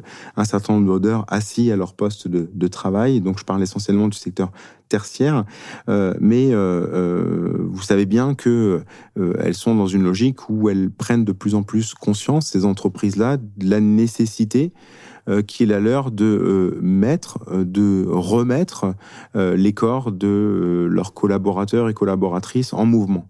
certain 0.44 0.74
nombre 0.74 0.98
d'heures 0.98 1.24
assis 1.28 1.70
à 1.70 1.76
leur 1.76 1.94
poste 1.94 2.28
de, 2.28 2.68
travail. 2.68 3.20
Donc, 3.20 3.38
je 3.38 3.44
parle 3.44 3.62
essentiellement 3.62 4.08
du 4.08 4.16
secteur 4.16 4.50
tertiaire, 4.92 5.44
euh, 5.88 6.12
mais 6.20 6.52
euh, 6.52 6.86
euh, 6.92 7.66
vous 7.70 7.82
savez 7.82 8.04
bien 8.04 8.34
que 8.34 8.82
elles 9.16 9.54
sont 9.54 9.74
dans 9.74 9.86
une 9.86 10.02
logique 10.02 10.50
où 10.50 10.68
elles 10.68 10.90
prennent 10.90 11.24
de 11.24 11.32
plus 11.32 11.54
en 11.54 11.62
plus 11.62 11.94
conscience 11.94 12.46
ces 12.46 12.64
entreprises-là 12.64 13.38
de 13.38 13.70
la 13.70 13.80
nécessité 13.80 14.72
qui 15.46 15.62
est 15.62 15.66
la 15.66 15.78
leur 15.78 16.10
de 16.10 16.78
mettre, 16.82 17.38
de 17.64 18.04
remettre 18.08 18.94
les 19.34 19.72
corps 19.72 20.10
de 20.10 20.88
leurs 20.90 21.14
collaborateurs 21.14 21.88
et 21.88 21.94
collaboratrices 21.94 22.72
en 22.72 22.86
mouvement. 22.86 23.28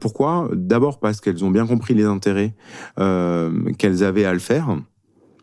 pourquoi? 0.00 0.48
D'abord 0.52 1.00
parce 1.00 1.20
qu'elles 1.20 1.44
ont 1.44 1.50
bien 1.50 1.66
compris 1.66 1.94
les 1.94 2.04
intérêts 2.04 2.54
qu'elles 2.96 4.04
avaient 4.04 4.24
à 4.24 4.32
le 4.32 4.38
faire 4.38 4.76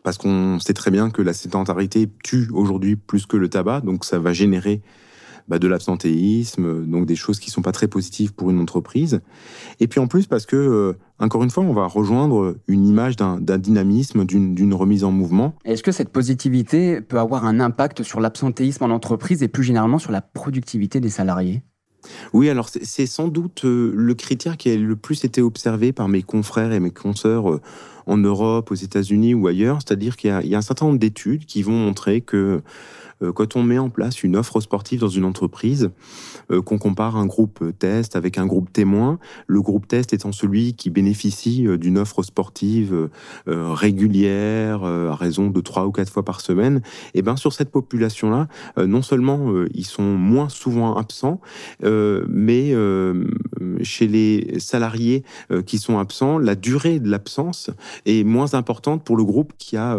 parce 0.04 0.18
qu'on 0.18 0.60
sait 0.60 0.74
très 0.74 0.92
bien 0.92 1.10
que 1.10 1.22
la 1.22 1.32
sédentarité 1.32 2.08
tue 2.22 2.48
aujourd'hui 2.52 2.94
plus 2.94 3.26
que 3.26 3.36
le 3.36 3.48
tabac, 3.48 3.80
donc 3.80 4.04
ça 4.04 4.20
va 4.20 4.32
générer 4.32 4.82
bah, 5.48 5.58
de 5.58 5.66
l'absentéisme, 5.66 6.86
donc 6.86 7.06
des 7.06 7.16
choses 7.16 7.40
qui 7.40 7.50
sont 7.50 7.62
pas 7.62 7.72
très 7.72 7.88
positives 7.88 8.34
pour 8.34 8.50
une 8.50 8.60
entreprise. 8.60 9.22
Et 9.80 9.88
puis 9.88 10.00
en 10.00 10.06
plus 10.06 10.26
parce 10.26 10.46
que, 10.46 10.56
euh, 10.56 10.92
encore 11.18 11.42
une 11.42 11.50
fois, 11.50 11.64
on 11.64 11.72
va 11.72 11.86
rejoindre 11.86 12.56
une 12.68 12.86
image 12.86 13.16
d'un 13.16 13.38
dynamisme, 13.58 14.24
d'une 14.26 14.74
remise 14.74 15.04
en 15.04 15.10
mouvement. 15.10 15.54
Est-ce 15.64 15.82
que 15.82 15.92
cette 15.92 16.10
positivité 16.10 17.00
peut 17.00 17.18
avoir 17.18 17.46
un 17.46 17.58
impact 17.58 18.02
sur 18.02 18.20
l'absentéisme 18.20 18.84
en 18.84 18.90
entreprise 18.90 19.42
et 19.42 19.48
plus 19.48 19.64
généralement 19.64 19.98
sur 19.98 20.12
la 20.12 20.20
productivité 20.20 21.00
des 21.00 21.10
salariés? 21.10 21.62
Oui, 22.32 22.50
alors 22.50 22.68
c'est 22.68 23.06
sans 23.06 23.28
doute 23.28 23.64
euh, 23.64 23.92
le 23.94 24.14
critère 24.14 24.58
qui 24.58 24.70
a 24.70 24.76
le 24.76 24.96
plus 24.96 25.24
été 25.24 25.40
observé 25.40 25.92
par 25.92 26.08
mes 26.08 26.22
confrères 26.22 26.72
et 26.72 26.80
mes 26.80 26.90
consoeurs 26.90 27.50
euh, 27.50 27.60
en 28.06 28.16
Europe, 28.16 28.70
aux 28.70 28.74
États-Unis 28.74 29.34
ou 29.34 29.46
ailleurs. 29.46 29.78
C'est-à-dire 29.84 30.16
qu'il 30.16 30.30
y, 30.30 30.54
a 30.54 30.58
un 30.58 30.62
certain 30.62 30.86
nombre 30.86 30.98
d'études 30.98 31.46
qui 31.46 31.62
vont 31.62 31.72
montrer 31.72 32.20
que 32.20 32.62
euh, 33.22 33.32
quand 33.32 33.56
on 33.56 33.62
met 33.62 33.78
en 33.78 33.90
place 33.90 34.22
une 34.22 34.36
offre 34.36 34.60
sportive 34.60 35.00
dans 35.00 35.08
une 35.08 35.24
entreprise, 35.24 35.90
euh, 36.50 36.62
qu'on 36.62 36.78
compare 36.78 37.16
un 37.16 37.26
groupe 37.26 37.64
test 37.78 38.16
avec 38.16 38.38
un 38.38 38.46
groupe 38.46 38.72
témoin, 38.72 39.18
le 39.46 39.62
groupe 39.62 39.88
test 39.88 40.12
étant 40.12 40.32
celui 40.32 40.74
qui 40.74 40.90
bénéficie 40.90 41.66
euh, 41.66 41.78
d'une 41.78 41.98
offre 41.98 42.22
sportive 42.22 43.08
régulière 43.46 44.84
à 44.84 45.14
raison 45.14 45.50
de 45.50 45.60
trois 45.60 45.86
ou 45.86 45.92
quatre 45.92 46.10
fois 46.10 46.24
par 46.24 46.40
semaine, 46.40 46.80
et 47.14 47.18
eh 47.18 47.22
ben 47.22 47.36
sur 47.36 47.52
cette 47.52 47.70
population-là, 47.70 48.48
non 48.76 49.02
seulement 49.02 49.52
ils 49.72 49.84
sont 49.84 50.02
moins 50.02 50.48
souvent 50.48 50.96
absents, 50.96 51.40
mais 51.82 52.74
chez 53.82 54.06
les 54.06 54.58
salariés 54.58 55.22
qui 55.66 55.78
sont 55.78 55.98
absents, 55.98 56.38
la 56.38 56.54
durée 56.54 56.98
de 56.98 57.10
l'absence 57.10 57.70
est 58.06 58.24
moins 58.24 58.54
importante 58.54 59.04
pour 59.04 59.16
le 59.16 59.24
groupe 59.24 59.52
qui 59.58 59.76
a 59.76 59.98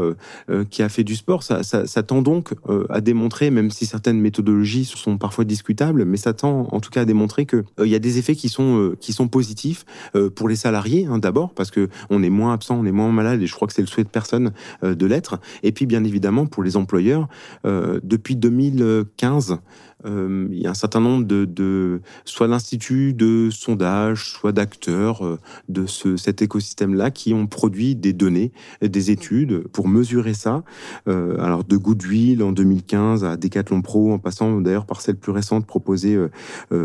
qui 0.69 0.83
a 0.83 0.89
fait 0.89 1.03
du 1.03 1.15
sport. 1.15 1.43
Ça, 1.43 2.03
tend 2.03 2.21
donc 2.21 2.53
à 2.89 3.01
démontrer, 3.01 3.49
même 3.51 3.71
si 3.71 3.85
certaines 3.85 4.19
méthodologies 4.19 4.85
sont 4.85 5.17
parfois 5.17 5.45
discutables, 5.45 6.05
mais 6.05 6.17
ça 6.17 6.33
tend 6.33 6.67
en 6.71 6.79
tout 6.79 6.89
cas 6.89 7.01
à 7.01 7.05
démontrer 7.05 7.45
qu'il 7.45 7.63
euh, 7.79 7.87
y 7.87 7.95
a 7.95 7.99
des 7.99 8.17
effets 8.17 8.35
qui 8.35 8.49
sont 8.49 8.79
euh, 8.79 8.97
qui 8.99 9.13
sont 9.13 9.27
positifs 9.27 9.85
euh, 10.15 10.29
pour 10.29 10.49
les 10.49 10.55
salariés 10.55 11.07
hein, 11.09 11.17
d'abord 11.17 11.53
parce 11.53 11.71
que 11.71 11.89
on 12.09 12.23
est 12.23 12.29
moins 12.29 12.53
absent, 12.53 12.77
on 12.79 12.85
est 12.85 12.91
moins 12.91 13.11
malade 13.11 13.41
et 13.41 13.47
je 13.47 13.53
crois 13.53 13.67
que 13.67 13.73
c'est 13.73 13.81
le 13.81 13.87
souhait 13.87 14.03
de 14.03 14.09
personne 14.09 14.51
de 14.83 15.05
l'être. 15.05 15.39
Et 15.63 15.71
puis 15.71 15.85
bien 15.85 16.03
évidemment 16.03 16.45
pour 16.45 16.63
les 16.63 16.77
employeurs, 16.77 17.27
depuis 17.63 18.35
2015 18.35 19.59
euh, 20.05 20.47
il 20.51 20.59
y 20.59 20.67
a 20.67 20.71
un 20.71 20.75
certain 20.75 20.99
nombre 20.99 21.25
de, 21.25 22.01
soit 22.25 22.47
d'instituts 22.47 23.13
de 23.13 23.49
sondage, 23.49 24.29
soit 24.29 24.51
d'acteurs 24.51 25.25
euh, 25.25 25.39
de 25.69 25.85
ce, 25.85 26.17
cet 26.17 26.41
écosystème-là 26.41 27.11
qui 27.11 27.33
ont 27.33 27.47
produit 27.47 27.95
des 27.95 28.13
données, 28.13 28.51
des 28.81 29.11
études 29.11 29.67
pour 29.69 29.87
mesurer 29.87 30.33
ça. 30.33 30.63
Euh, 31.07 31.39
alors 31.39 31.63
de 31.63 31.77
Goodwill 31.77 32.43
en 32.43 32.51
2015 32.51 33.23
à 33.23 33.37
Decathlon 33.37 33.81
Pro, 33.81 34.11
en 34.11 34.19
passant 34.19 34.59
d'ailleurs 34.61 34.85
par 34.85 35.01
celle 35.01 35.15
plus 35.15 35.31
récente 35.31 35.65
proposée 35.65 36.17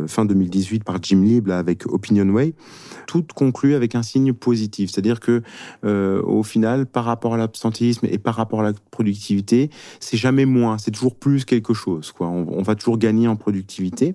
fin 0.07 0.25
2018 0.25 0.85
par 0.85 1.03
Jim 1.03 1.23
Lieb 1.23 1.49
là, 1.49 1.59
avec 1.59 1.87
Opinionway, 1.87 2.55
tout 3.07 3.25
conclut 3.35 3.75
avec 3.75 3.95
un 3.95 4.03
signe 4.03 4.33
positif, 4.33 4.91
c'est-à-dire 4.91 5.21
que 5.21 5.43
au 5.83 6.43
final, 6.43 6.87
par 6.87 7.05
rapport 7.05 7.35
à 7.35 7.37
l'absentéisme 7.37 8.07
et 8.11 8.19
par 8.19 8.35
rapport 8.35 8.61
à 8.61 8.63
la 8.63 8.73
productivité, 8.91 9.71
c'est 9.99 10.17
jamais 10.17 10.45
moins, 10.45 10.79
c'est 10.79 10.91
toujours 10.91 11.17
plus 11.17 11.45
quelque 11.45 11.75
chose. 11.75 12.13
Quoi. 12.13 12.29
On, 12.29 12.47
on 12.51 12.63
va 12.63 12.75
toujours 12.75 12.99
gagner 13.01 13.27
en 13.27 13.37
productivité. 13.37 14.15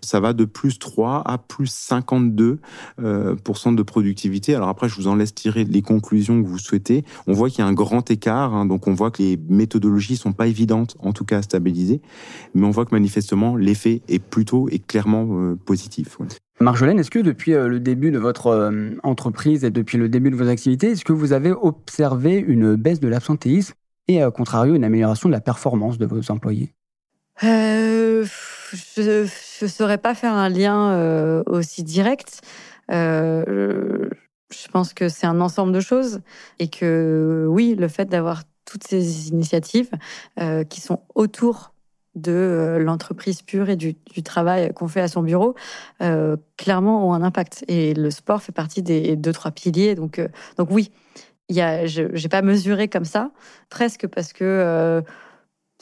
Ça 0.00 0.20
va 0.20 0.34
de 0.34 0.44
plus 0.44 0.78
3 0.78 1.22
à 1.24 1.38
plus 1.38 1.70
52 1.70 2.60
euh, 3.00 3.34
de 3.34 3.82
productivité. 3.82 4.54
Alors 4.54 4.68
après, 4.68 4.88
je 4.88 4.94
vous 4.96 5.08
en 5.08 5.16
laisse 5.16 5.34
tirer 5.34 5.64
les 5.64 5.80
conclusions 5.80 6.42
que 6.42 6.46
vous 6.46 6.58
souhaitez. 6.58 7.04
On 7.26 7.32
voit 7.32 7.48
qu'il 7.48 7.60
y 7.60 7.62
a 7.62 7.66
un 7.66 7.72
grand 7.72 8.10
écart, 8.10 8.54
hein, 8.54 8.66
donc 8.66 8.86
on 8.86 8.92
voit 8.92 9.10
que 9.10 9.22
les 9.22 9.38
méthodologies 9.48 10.16
sont 10.16 10.32
pas 10.32 10.46
évidentes, 10.46 10.96
en 11.00 11.12
tout 11.12 11.24
cas 11.24 11.38
à 11.38 11.42
stabiliser, 11.42 12.02
mais 12.54 12.66
on 12.66 12.70
voit 12.70 12.84
que 12.84 12.94
manifestement 12.94 13.56
l'effet 13.56 14.02
est 14.08 14.18
plutôt 14.18 14.68
et 14.70 14.78
clairement 14.78 15.26
euh, 15.30 15.56
positif. 15.56 16.18
Marjolaine, 16.60 17.00
est-ce 17.00 17.10
que 17.10 17.18
depuis 17.18 17.54
euh, 17.54 17.66
le 17.66 17.80
début 17.80 18.12
de 18.12 18.18
votre 18.18 18.46
euh, 18.46 18.90
entreprise 19.02 19.64
et 19.64 19.70
depuis 19.70 19.98
le 19.98 20.08
début 20.08 20.30
de 20.30 20.36
vos 20.36 20.48
activités, 20.48 20.92
est-ce 20.92 21.04
que 21.04 21.12
vous 21.12 21.32
avez 21.32 21.50
observé 21.50 22.36
une 22.36 22.76
baisse 22.76 23.00
de 23.00 23.08
l'absentéisme 23.08 23.74
et, 24.06 24.22
à 24.22 24.30
contrario, 24.30 24.74
une 24.74 24.84
amélioration 24.84 25.28
de 25.28 25.34
la 25.34 25.40
performance 25.40 25.98
de 25.98 26.06
vos 26.06 26.30
employés? 26.30 26.72
Euh, 27.42 28.24
Je 28.96 29.28
ne 29.62 29.68
saurais 29.68 29.98
pas 29.98 30.14
faire 30.14 30.32
un 30.32 30.48
lien 30.48 30.92
euh, 30.92 31.42
aussi 31.46 31.82
direct. 31.82 32.40
Euh, 32.90 34.08
je 34.50 34.68
pense 34.68 34.94
que 34.94 35.08
c'est 35.08 35.26
un 35.26 35.40
ensemble 35.40 35.72
de 35.72 35.80
choses 35.80 36.20
et 36.58 36.68
que 36.68 37.46
oui, 37.48 37.74
le 37.74 37.88
fait 37.88 38.06
d'avoir 38.06 38.42
toutes 38.64 38.84
ces 38.84 39.28
initiatives 39.28 39.90
euh, 40.40 40.64
qui 40.64 40.80
sont 40.80 41.00
autour 41.14 41.74
de 42.14 42.32
euh, 42.32 42.78
l'entreprise 42.78 43.42
pure 43.42 43.68
et 43.68 43.76
du, 43.76 43.96
du 44.12 44.22
travail 44.22 44.72
qu'on 44.72 44.86
fait 44.86 45.00
à 45.00 45.08
son 45.08 45.22
bureau, 45.22 45.54
euh, 46.00 46.36
clairement 46.56 47.08
ont 47.08 47.12
un 47.12 47.22
impact. 47.22 47.64
Et 47.68 47.94
le 47.94 48.10
sport 48.10 48.42
fait 48.42 48.52
partie 48.52 48.82
des 48.82 49.16
deux, 49.16 49.32
trois 49.32 49.50
piliers. 49.50 49.94
Donc, 49.94 50.20
donc 50.56 50.68
oui, 50.70 50.92
il 51.48 51.56
y 51.56 51.60
a, 51.60 51.86
je 51.86 52.02
n'ai 52.02 52.28
pas 52.28 52.42
mesuré 52.42 52.88
comme 52.88 53.04
ça, 53.04 53.32
presque 53.68 54.06
parce 54.06 54.32
que 54.32 55.02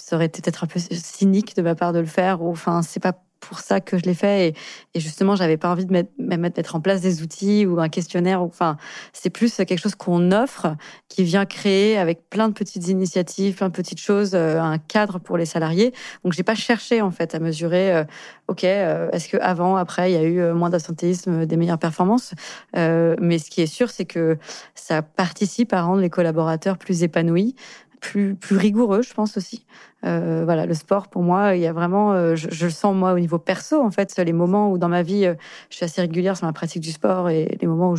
ça 0.05 0.17
aurait 0.17 0.27
été 0.27 0.43
peut-être 0.43 0.65
un 0.65 0.67
peu 0.67 0.81
cynique 0.81 1.55
de 1.57 1.63
ma 1.63 1.75
part 1.75 1.93
de 1.93 2.01
le 2.01 2.07
faire. 2.07 2.43
Ou, 2.43 2.51
enfin, 2.51 2.83
c'est 2.83 3.01
pas 3.01 3.13
pour 3.41 3.59
ça 3.59 3.81
que 3.81 3.99
je 3.99 4.05
l'ai 4.05 4.15
fait. 4.15 4.49
Et, 4.49 4.55
et 4.95 5.01
justement, 5.01 5.37
j'avais 5.37 5.57
pas 5.57 5.71
envie 5.71 5.85
de 5.85 5.93
mettre, 5.93 6.11
mettre 6.19 6.77
en 6.77 6.81
place 6.81 7.01
des 7.01 7.23
outils 7.23 7.67
ou 7.67 7.81
un 7.81 7.89
questionnaire. 7.89 8.43
Enfin, 8.43 8.77
c'est 9.13 9.31
plus 9.31 9.57
quelque 9.57 9.79
chose 9.79 9.95
qu'on 9.95 10.33
offre, 10.33 10.77
qui 11.09 11.25
vient 11.25 11.45
créer 11.45 11.99
avec 11.99 12.29
plein 12.31 12.49
de 12.49 12.55
petites 12.55 12.89
initiatives, 12.89 13.57
plein 13.57 13.69
de 13.69 13.75
petites 13.75 14.01
choses, 14.01 14.33
euh, 14.35 14.61
un 14.61 14.79
cadre 14.79 15.19
pour 15.19 15.37
les 15.37 15.47
salariés. 15.47 15.93
Donc, 16.25 16.33
j'ai 16.33 16.45
pas 16.45 16.55
cherché 16.55 17.01
en 17.01 17.11
fait 17.11 17.35
à 17.35 17.39
mesurer. 17.39 17.95
Euh, 17.95 18.05
ok, 18.49 18.65
euh, 18.65 19.11
est-ce 19.11 19.29
que 19.29 19.37
avant, 19.39 19.77
après, 19.77 20.11
il 20.11 20.15
y 20.15 20.19
a 20.19 20.25
eu 20.25 20.53
moins 20.53 20.71
d'absentéisme, 20.71 21.47
des 21.47 21.57
meilleures 21.57 21.79
performances. 21.79 22.35
mais 22.75 23.39
ce 23.39 23.51
qui 23.51 23.63
est 23.63 23.67
sûr, 23.67 23.91
c'est 23.91 24.05
que 24.05 24.39
ça 24.75 25.03
participe 25.03 25.73
à 25.73 25.83
rendre 25.83 26.01
les 26.01 26.11
collaborateurs 26.11 26.79
plus 26.79 27.03
épanouis 27.03 27.55
plus, 28.03 28.35
plus 28.35 28.57
rigoureux, 28.57 29.01
je 29.01 29.15
pense 29.15 29.37
aussi. 29.37 29.65
Euh, 30.05 30.43
voilà, 30.45 30.67
le 30.67 30.75
sport, 30.75 31.07
pour 31.07 31.23
moi, 31.23 31.55
il 31.55 31.63
y 31.63 31.69
a 31.69 31.73
vraiment, 31.73 32.13
euh, 32.13 32.35
je, 32.35 32.65
le 32.65 32.71
sens 32.71 32.95
moi 32.97 33.13
au 33.13 33.19
niveau 33.21 33.39
perso, 33.39 33.81
en 33.81 33.93
fait, 33.93 34.19
les 34.19 34.33
moments 34.33 34.73
où 34.73 34.77
dans 34.77 34.89
ma 34.89 35.03
vie, 35.03 35.25
euh, 35.25 35.35
je 35.71 35.77
suis 35.77 35.85
assez 35.85 36.01
régulière 36.01 36.37
sur 36.37 36.47
ma 36.47 36.53
pratique 36.53 36.83
du 36.83 36.91
sport 36.91 37.31
et 37.31 37.57
les 37.61 37.67
moments 37.69 37.93
où 37.93 37.97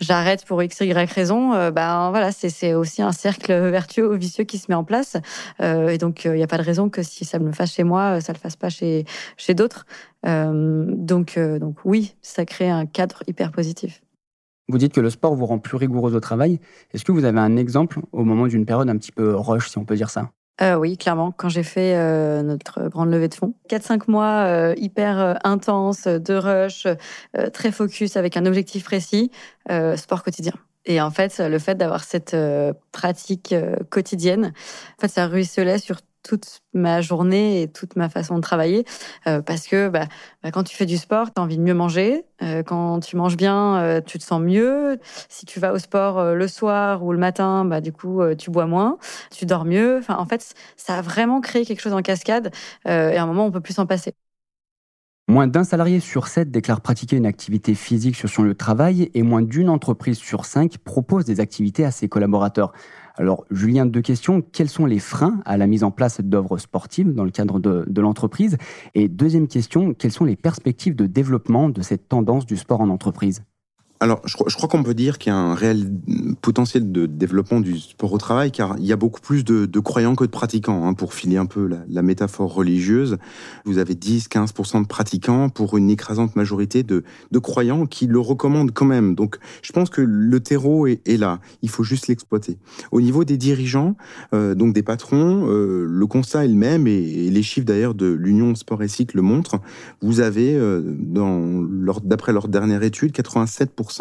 j'arrête 0.00 0.44
pour 0.44 0.60
x, 0.64 0.80
y 0.80 0.92
raison, 0.92 1.50
ben 1.70 2.10
voilà, 2.10 2.32
c'est 2.32 2.74
aussi 2.74 3.02
un 3.02 3.12
cercle 3.12 3.52
vertueux 3.70 4.12
ou 4.12 4.18
vicieux 4.18 4.42
qui 4.42 4.58
se 4.58 4.66
met 4.68 4.74
en 4.74 4.84
place. 4.84 5.16
et 5.60 5.98
donc, 5.98 6.24
il 6.24 6.32
n'y 6.32 6.42
a 6.42 6.48
pas 6.48 6.58
de 6.58 6.64
raison 6.64 6.90
que 6.90 7.04
si 7.04 7.24
ça 7.24 7.38
me 7.38 7.46
le 7.46 7.52
fasse 7.52 7.72
chez 7.72 7.84
moi, 7.84 8.20
ça 8.20 8.32
le 8.32 8.38
fasse 8.38 8.56
pas 8.56 8.68
chez, 8.68 9.04
chez 9.36 9.54
d'autres. 9.54 9.86
donc, 10.24 11.38
donc 11.38 11.76
oui, 11.84 12.16
ça 12.20 12.44
crée 12.44 12.68
un 12.68 12.86
cadre 12.86 13.22
hyper 13.28 13.52
positif. 13.52 14.03
Vous 14.68 14.78
dites 14.78 14.94
que 14.94 15.00
le 15.00 15.10
sport 15.10 15.34
vous 15.34 15.46
rend 15.46 15.58
plus 15.58 15.76
rigoureux 15.76 16.14
au 16.14 16.20
travail. 16.20 16.58
Est-ce 16.92 17.04
que 17.04 17.12
vous 17.12 17.24
avez 17.24 17.38
un 17.38 17.56
exemple 17.56 18.00
au 18.12 18.24
moment 18.24 18.46
d'une 18.46 18.64
période 18.64 18.88
un 18.88 18.96
petit 18.96 19.12
peu 19.12 19.34
rush, 19.34 19.68
si 19.68 19.78
on 19.78 19.84
peut 19.84 19.96
dire 19.96 20.10
ça? 20.10 20.30
Euh, 20.62 20.76
oui, 20.76 20.96
clairement. 20.96 21.32
Quand 21.32 21.48
j'ai 21.48 21.64
fait 21.64 21.96
euh, 21.96 22.42
notre 22.42 22.88
grande 22.88 23.10
levée 23.10 23.28
de 23.28 23.34
fonds, 23.34 23.54
4-5 23.68 24.04
mois 24.08 24.44
euh, 24.46 24.74
hyper 24.76 25.38
intenses, 25.44 26.06
de 26.06 26.34
rush, 26.34 26.86
très 27.52 27.72
focus, 27.72 28.16
avec 28.16 28.36
un 28.36 28.46
objectif 28.46 28.84
précis, 28.84 29.30
sport 29.96 30.22
quotidien. 30.22 30.54
Et 30.86 31.00
en 31.00 31.10
fait, 31.10 31.38
le 31.38 31.58
fait 31.58 31.74
d'avoir 31.74 32.04
cette 32.04 32.36
pratique 32.92 33.54
quotidienne, 33.90 34.52
en 34.98 35.00
fait, 35.00 35.08
ça 35.08 35.26
ruisselait 35.26 35.78
sur 35.78 35.96
toute 36.24 36.60
ma 36.72 37.00
journée 37.00 37.62
et 37.62 37.68
toute 37.68 37.94
ma 37.94 38.08
façon 38.08 38.36
de 38.36 38.40
travailler 38.40 38.84
euh, 39.28 39.42
parce 39.42 39.68
que 39.68 39.88
bah, 39.88 40.06
bah, 40.42 40.50
quand 40.50 40.64
tu 40.64 40.76
fais 40.76 40.86
du 40.86 40.96
sport, 40.96 41.32
tu 41.32 41.40
as 41.40 41.42
envie 41.42 41.58
de 41.58 41.62
mieux 41.62 41.74
manger. 41.74 42.24
Euh, 42.42 42.64
quand 42.64 42.98
tu 43.00 43.16
manges 43.16 43.36
bien, 43.36 43.76
euh, 43.76 44.00
tu 44.04 44.18
te 44.18 44.24
sens 44.24 44.40
mieux. 44.40 44.98
Si 45.28 45.46
tu 45.46 45.60
vas 45.60 45.72
au 45.72 45.78
sport 45.78 46.34
le 46.34 46.48
soir 46.48 47.04
ou 47.04 47.12
le 47.12 47.18
matin, 47.18 47.64
bah, 47.64 47.80
du 47.80 47.92
coup, 47.92 48.20
tu 48.36 48.50
bois 48.50 48.66
moins, 48.66 48.98
tu 49.30 49.46
dors 49.46 49.64
mieux. 49.64 49.98
Enfin, 49.98 50.16
en 50.16 50.26
fait, 50.26 50.54
ça 50.76 50.98
a 50.98 51.02
vraiment 51.02 51.40
créé 51.40 51.64
quelque 51.64 51.80
chose 51.80 51.92
en 51.92 52.02
cascade 52.02 52.50
et 52.86 52.90
à 52.90 53.22
un 53.22 53.26
moment, 53.26 53.46
on 53.46 53.52
peut 53.52 53.60
plus 53.60 53.74
s'en 53.74 53.86
passer. 53.86 54.14
Moins 55.26 55.46
d'un 55.46 55.64
salarié 55.64 56.00
sur 56.00 56.28
sept 56.28 56.50
déclare 56.50 56.82
pratiquer 56.82 57.16
une 57.16 57.24
activité 57.24 57.74
physique 57.74 58.14
sur 58.14 58.28
son 58.28 58.42
lieu 58.42 58.52
de 58.52 58.58
travail 58.58 59.10
et 59.14 59.22
moins 59.22 59.40
d'une 59.40 59.70
entreprise 59.70 60.18
sur 60.18 60.44
cinq 60.44 60.76
propose 60.76 61.24
des 61.24 61.40
activités 61.40 61.82
à 61.86 61.90
ses 61.90 62.10
collaborateurs. 62.10 62.74
Alors, 63.16 63.44
Julien, 63.50 63.86
deux 63.86 64.02
questions. 64.02 64.42
Quels 64.42 64.68
sont 64.68 64.86
les 64.86 64.98
freins 64.98 65.40
à 65.44 65.56
la 65.56 65.68
mise 65.68 65.84
en 65.84 65.92
place 65.92 66.20
d'œuvres 66.20 66.58
sportives 66.58 67.14
dans 67.14 67.24
le 67.24 67.30
cadre 67.30 67.60
de, 67.60 68.00
l'entreprise? 68.00 68.58
Et 68.94 69.08
deuxième 69.08 69.46
question, 69.46 69.94
quelles 69.94 70.10
sont 70.10 70.24
les 70.24 70.36
perspectives 70.36 70.96
de 70.96 71.06
développement 71.06 71.68
de 71.68 71.80
cette 71.80 72.08
tendance 72.08 72.44
du 72.44 72.56
sport 72.56 72.80
en 72.80 72.88
entreprise? 72.88 73.44
Alors, 74.04 74.20
je 74.26 74.36
crois, 74.36 74.68
qu'on 74.68 74.82
peut 74.82 74.92
dire 74.92 75.16
qu'il 75.16 75.32
y 75.32 75.34
a 75.34 75.38
un 75.38 75.54
réel 75.54 75.90
potentiel 76.42 76.92
de 76.92 77.06
développement 77.06 77.60
du 77.60 77.78
sport 77.78 78.12
au 78.12 78.18
travail, 78.18 78.52
car 78.52 78.76
il 78.78 78.84
y 78.84 78.92
a 78.92 78.96
beaucoup 78.96 79.22
plus 79.22 79.44
de, 79.44 79.80
croyants 79.80 80.14
que 80.14 80.24
de 80.24 80.30
pratiquants. 80.30 80.86
Hein, 80.86 80.92
pour 80.92 81.14
filer 81.14 81.38
un 81.38 81.46
peu 81.46 81.70
la, 81.88 82.02
métaphore 82.02 82.52
religieuse, 82.52 83.16
vous 83.64 83.78
avez 83.78 83.94
10-15% 83.94 84.82
de 84.82 84.86
pratiquants 84.86 85.48
pour 85.48 85.78
une 85.78 85.88
écrasante 85.88 86.36
majorité 86.36 86.82
de, 86.82 87.02
croyants 87.38 87.86
qui 87.86 88.06
le 88.06 88.18
recommandent 88.18 88.72
quand 88.72 88.84
même. 88.84 89.14
Donc, 89.14 89.38
je 89.62 89.72
pense 89.72 89.88
que 89.88 90.02
le 90.02 90.38
terreau 90.38 90.86
est, 90.86 91.16
là. 91.16 91.40
Il 91.62 91.70
faut 91.70 91.82
juste 91.82 92.06
l'exploiter. 92.08 92.58
Au 92.92 93.00
niveau 93.00 93.24
des 93.24 93.38
dirigeants, 93.38 93.96
euh, 94.34 94.54
donc 94.54 94.74
des 94.74 94.82
patrons, 94.82 95.46
euh, 95.48 95.86
le 95.88 96.06
constat 96.06 96.44
est 96.44 96.48
le 96.48 96.54
même, 96.56 96.86
et, 96.86 97.30
les 97.30 97.42
chiffres 97.42 97.66
d'ailleurs 97.66 97.94
de 97.94 98.12
l'Union 98.12 98.54
Sport 98.54 98.82
et 98.82 98.88
Cycle 98.88 99.16
le 99.16 99.22
montrent. 99.22 99.60
Vous 100.02 100.20
avez, 100.20 100.54
euh, 100.54 100.82
d'après 102.04 102.34
leur 102.34 102.48
dernière 102.48 102.82
étude, 102.82 103.12
87% 103.12 103.93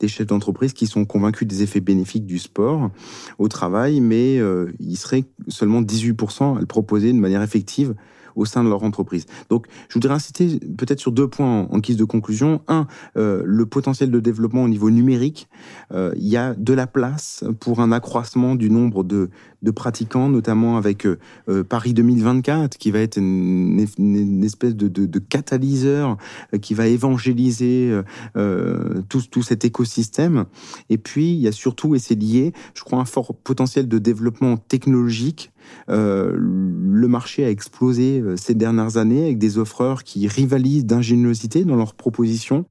des 0.00 0.08
chefs 0.08 0.26
d'entreprise 0.26 0.72
qui 0.72 0.86
sont 0.86 1.04
convaincus 1.04 1.46
des 1.46 1.62
effets 1.62 1.80
bénéfiques 1.80 2.26
du 2.26 2.38
sport 2.38 2.90
au 3.38 3.48
travail, 3.48 4.00
mais 4.00 4.38
euh, 4.38 4.72
il 4.80 4.96
serait 4.96 5.24
seulement 5.48 5.82
18% 5.82 6.56
à 6.56 6.60
le 6.60 6.66
proposer 6.66 7.12
de 7.12 7.18
manière 7.18 7.42
effective 7.42 7.94
au 8.38 8.44
sein 8.44 8.64
de 8.64 8.68
leur 8.68 8.84
entreprise. 8.84 9.26
Donc, 9.50 9.66
je 9.88 9.94
voudrais 9.94 10.14
inciter 10.14 10.60
peut-être 10.76 11.00
sur 11.00 11.12
deux 11.12 11.28
points 11.28 11.66
en, 11.70 11.78
guise 11.78 11.96
de 11.96 12.04
conclusion. 12.04 12.62
Un, 12.68 12.86
euh, 13.16 13.42
le 13.44 13.66
potentiel 13.66 14.10
de 14.10 14.20
développement 14.20 14.62
au 14.62 14.68
niveau 14.68 14.90
numérique. 14.90 15.48
Euh, 15.92 16.12
il 16.16 16.28
y 16.28 16.36
a 16.36 16.54
de 16.54 16.72
la 16.72 16.86
place 16.86 17.44
pour 17.60 17.80
un 17.80 17.92
accroissement 17.92 18.54
du 18.54 18.70
nombre 18.70 19.02
de, 19.02 19.30
pratiquants, 19.74 20.28
notamment 20.28 20.76
avec 20.76 21.04
euh, 21.04 21.18
Paris 21.64 21.92
2024, 21.92 22.78
qui 22.78 22.90
va 22.90 23.00
être 23.00 23.18
une, 23.18 24.44
espèce 24.44 24.76
de, 24.76 25.18
catalyseur 25.18 26.16
qui 26.62 26.74
va 26.74 26.86
évangéliser 26.86 27.92
tout 29.08 29.42
cet 29.42 29.64
écosystème. 29.64 30.44
Et 30.90 30.98
puis, 30.98 31.32
il 31.32 31.40
y 31.40 31.48
a 31.48 31.52
surtout, 31.52 31.94
et 31.94 31.98
c'est 31.98 32.14
lié, 32.14 32.52
je 32.74 32.84
crois, 32.84 33.00
un 33.00 33.04
fort 33.04 33.34
potentiel 33.34 33.88
de 33.88 33.98
développement 33.98 34.56
technologique 34.56 35.50
euh, 35.88 36.32
le 36.36 37.08
marché 37.08 37.44
a 37.44 37.50
explosé 37.50 38.20
euh, 38.20 38.36
ces 38.36 38.54
dernières 38.54 38.96
années 38.96 39.24
avec 39.24 39.38
des 39.38 39.58
offreurs 39.58 40.04
qui 40.04 40.26
rivalisent 40.28 40.86
d'ingéniosité 40.86 41.64
dans 41.64 41.76
leurs 41.76 41.94
propositions 41.94 42.64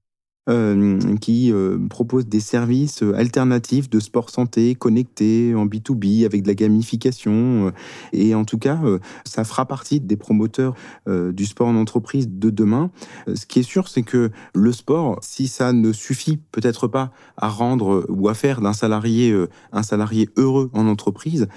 qui 1.19 1.51
euh, 1.51 1.77
propose 1.89 2.27
des 2.27 2.39
services 2.39 3.03
euh, 3.03 3.13
alternatifs 3.15 3.89
de 3.89 3.99
sport 3.99 4.29
santé 4.29 4.75
connectés 4.75 5.53
en 5.55 5.65
B2B 5.65 6.25
avec 6.25 6.43
de 6.43 6.47
la 6.47 6.53
gamification. 6.53 7.73
et 8.13 8.33
en 8.33 8.45
tout 8.45 8.57
cas, 8.57 8.79
ça 9.25 9.43
fera 9.43 9.65
partie 9.65 9.99
des 9.99 10.15
promoteurs 10.15 10.73
du 11.07 11.45
sport 11.45 11.67
en 11.67 11.75
entreprise 11.75 12.29
de 12.29 12.49
demain. 12.49 12.91
Ce 13.33 13.45
qui 13.45 13.59
est 13.59 13.63
sûr, 13.63 13.87
c'est 13.87 14.03
que 14.03 14.31
le 14.53 14.71
sport, 14.71 15.19
si 15.21 15.47
ça 15.47 15.73
ne 15.73 15.91
suffit 15.91 16.37
peut-être 16.51 16.87
pas 16.87 17.11
à 17.35 17.49
rendre 17.49 18.05
ou 18.09 18.29
à 18.29 18.33
faire 18.33 18.61
d'un 18.61 18.73
salarié 18.73 19.35
un 19.71 19.83
salarié 19.83 20.29
heureux 20.37 20.69
en 20.73 20.87
entreprise, 20.87 21.47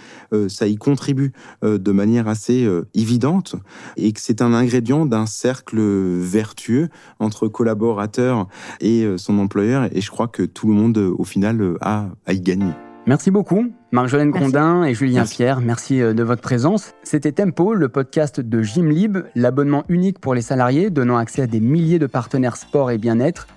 ça 0.48 0.66
y 0.66 0.76
contribue 0.76 1.32
de 1.62 1.92
manière 1.92 2.28
assez 2.28 2.68
évidente 2.94 3.56
et 3.96 4.12
que 4.12 4.20
c'est 4.20 4.42
un 4.42 4.52
ingrédient 4.52 5.06
d'un 5.06 5.26
cercle 5.26 5.80
vertueux 5.80 6.88
entre 7.18 7.48
collaborateurs 7.48 8.48
et 8.80 9.04
euh, 9.04 9.18
son 9.18 9.38
employeur. 9.38 9.88
Et 9.92 10.00
je 10.00 10.10
crois 10.10 10.28
que 10.28 10.42
tout 10.42 10.68
le 10.68 10.74
monde, 10.74 10.98
euh, 10.98 11.14
au 11.18 11.24
final, 11.24 11.60
euh, 11.60 11.78
a 11.80 12.08
à 12.26 12.32
y 12.32 12.40
gagner. 12.40 12.72
Merci 13.06 13.30
beaucoup, 13.30 13.72
Marjolaine 13.92 14.30
Condin 14.30 14.84
et 14.84 14.94
Julien 14.94 15.24
Pierre. 15.24 15.60
Merci 15.60 15.98
de 15.98 16.22
votre 16.22 16.42
présence. 16.42 16.92
C'était 17.02 17.32
Tempo, 17.32 17.72
le 17.74 17.88
podcast 17.88 18.40
de 18.40 18.62
Gymlib, 18.62 19.18
l'abonnement 19.34 19.84
unique 19.88 20.18
pour 20.18 20.34
les 20.34 20.42
salariés 20.42 20.90
donnant 20.90 21.16
accès 21.16 21.42
à 21.42 21.46
des 21.46 21.60
milliers 21.60 21.98
de 21.98 22.06
partenaires 22.06 22.56
sport 22.56 22.90
et 22.90 22.98
bien-être. 22.98 23.48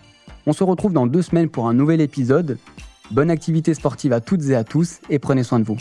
On 0.48 0.54
se 0.54 0.64
retrouve 0.64 0.94
dans 0.94 1.08
deux 1.08 1.22
semaines 1.22 1.50
pour 1.50 1.68
un 1.68 1.74
nouvel 1.74 2.00
épisode. 2.00 2.58
Bonne 3.12 3.30
activité 3.30 3.74
sportive 3.74 4.14
à 4.14 4.22
toutes 4.22 4.46
et 4.50 4.56
à 4.56 4.64
tous 4.64 5.02
et 5.10 5.20
prenez 5.20 5.44
soin 5.44 5.60
de 5.60 5.66
vous. 5.66 5.78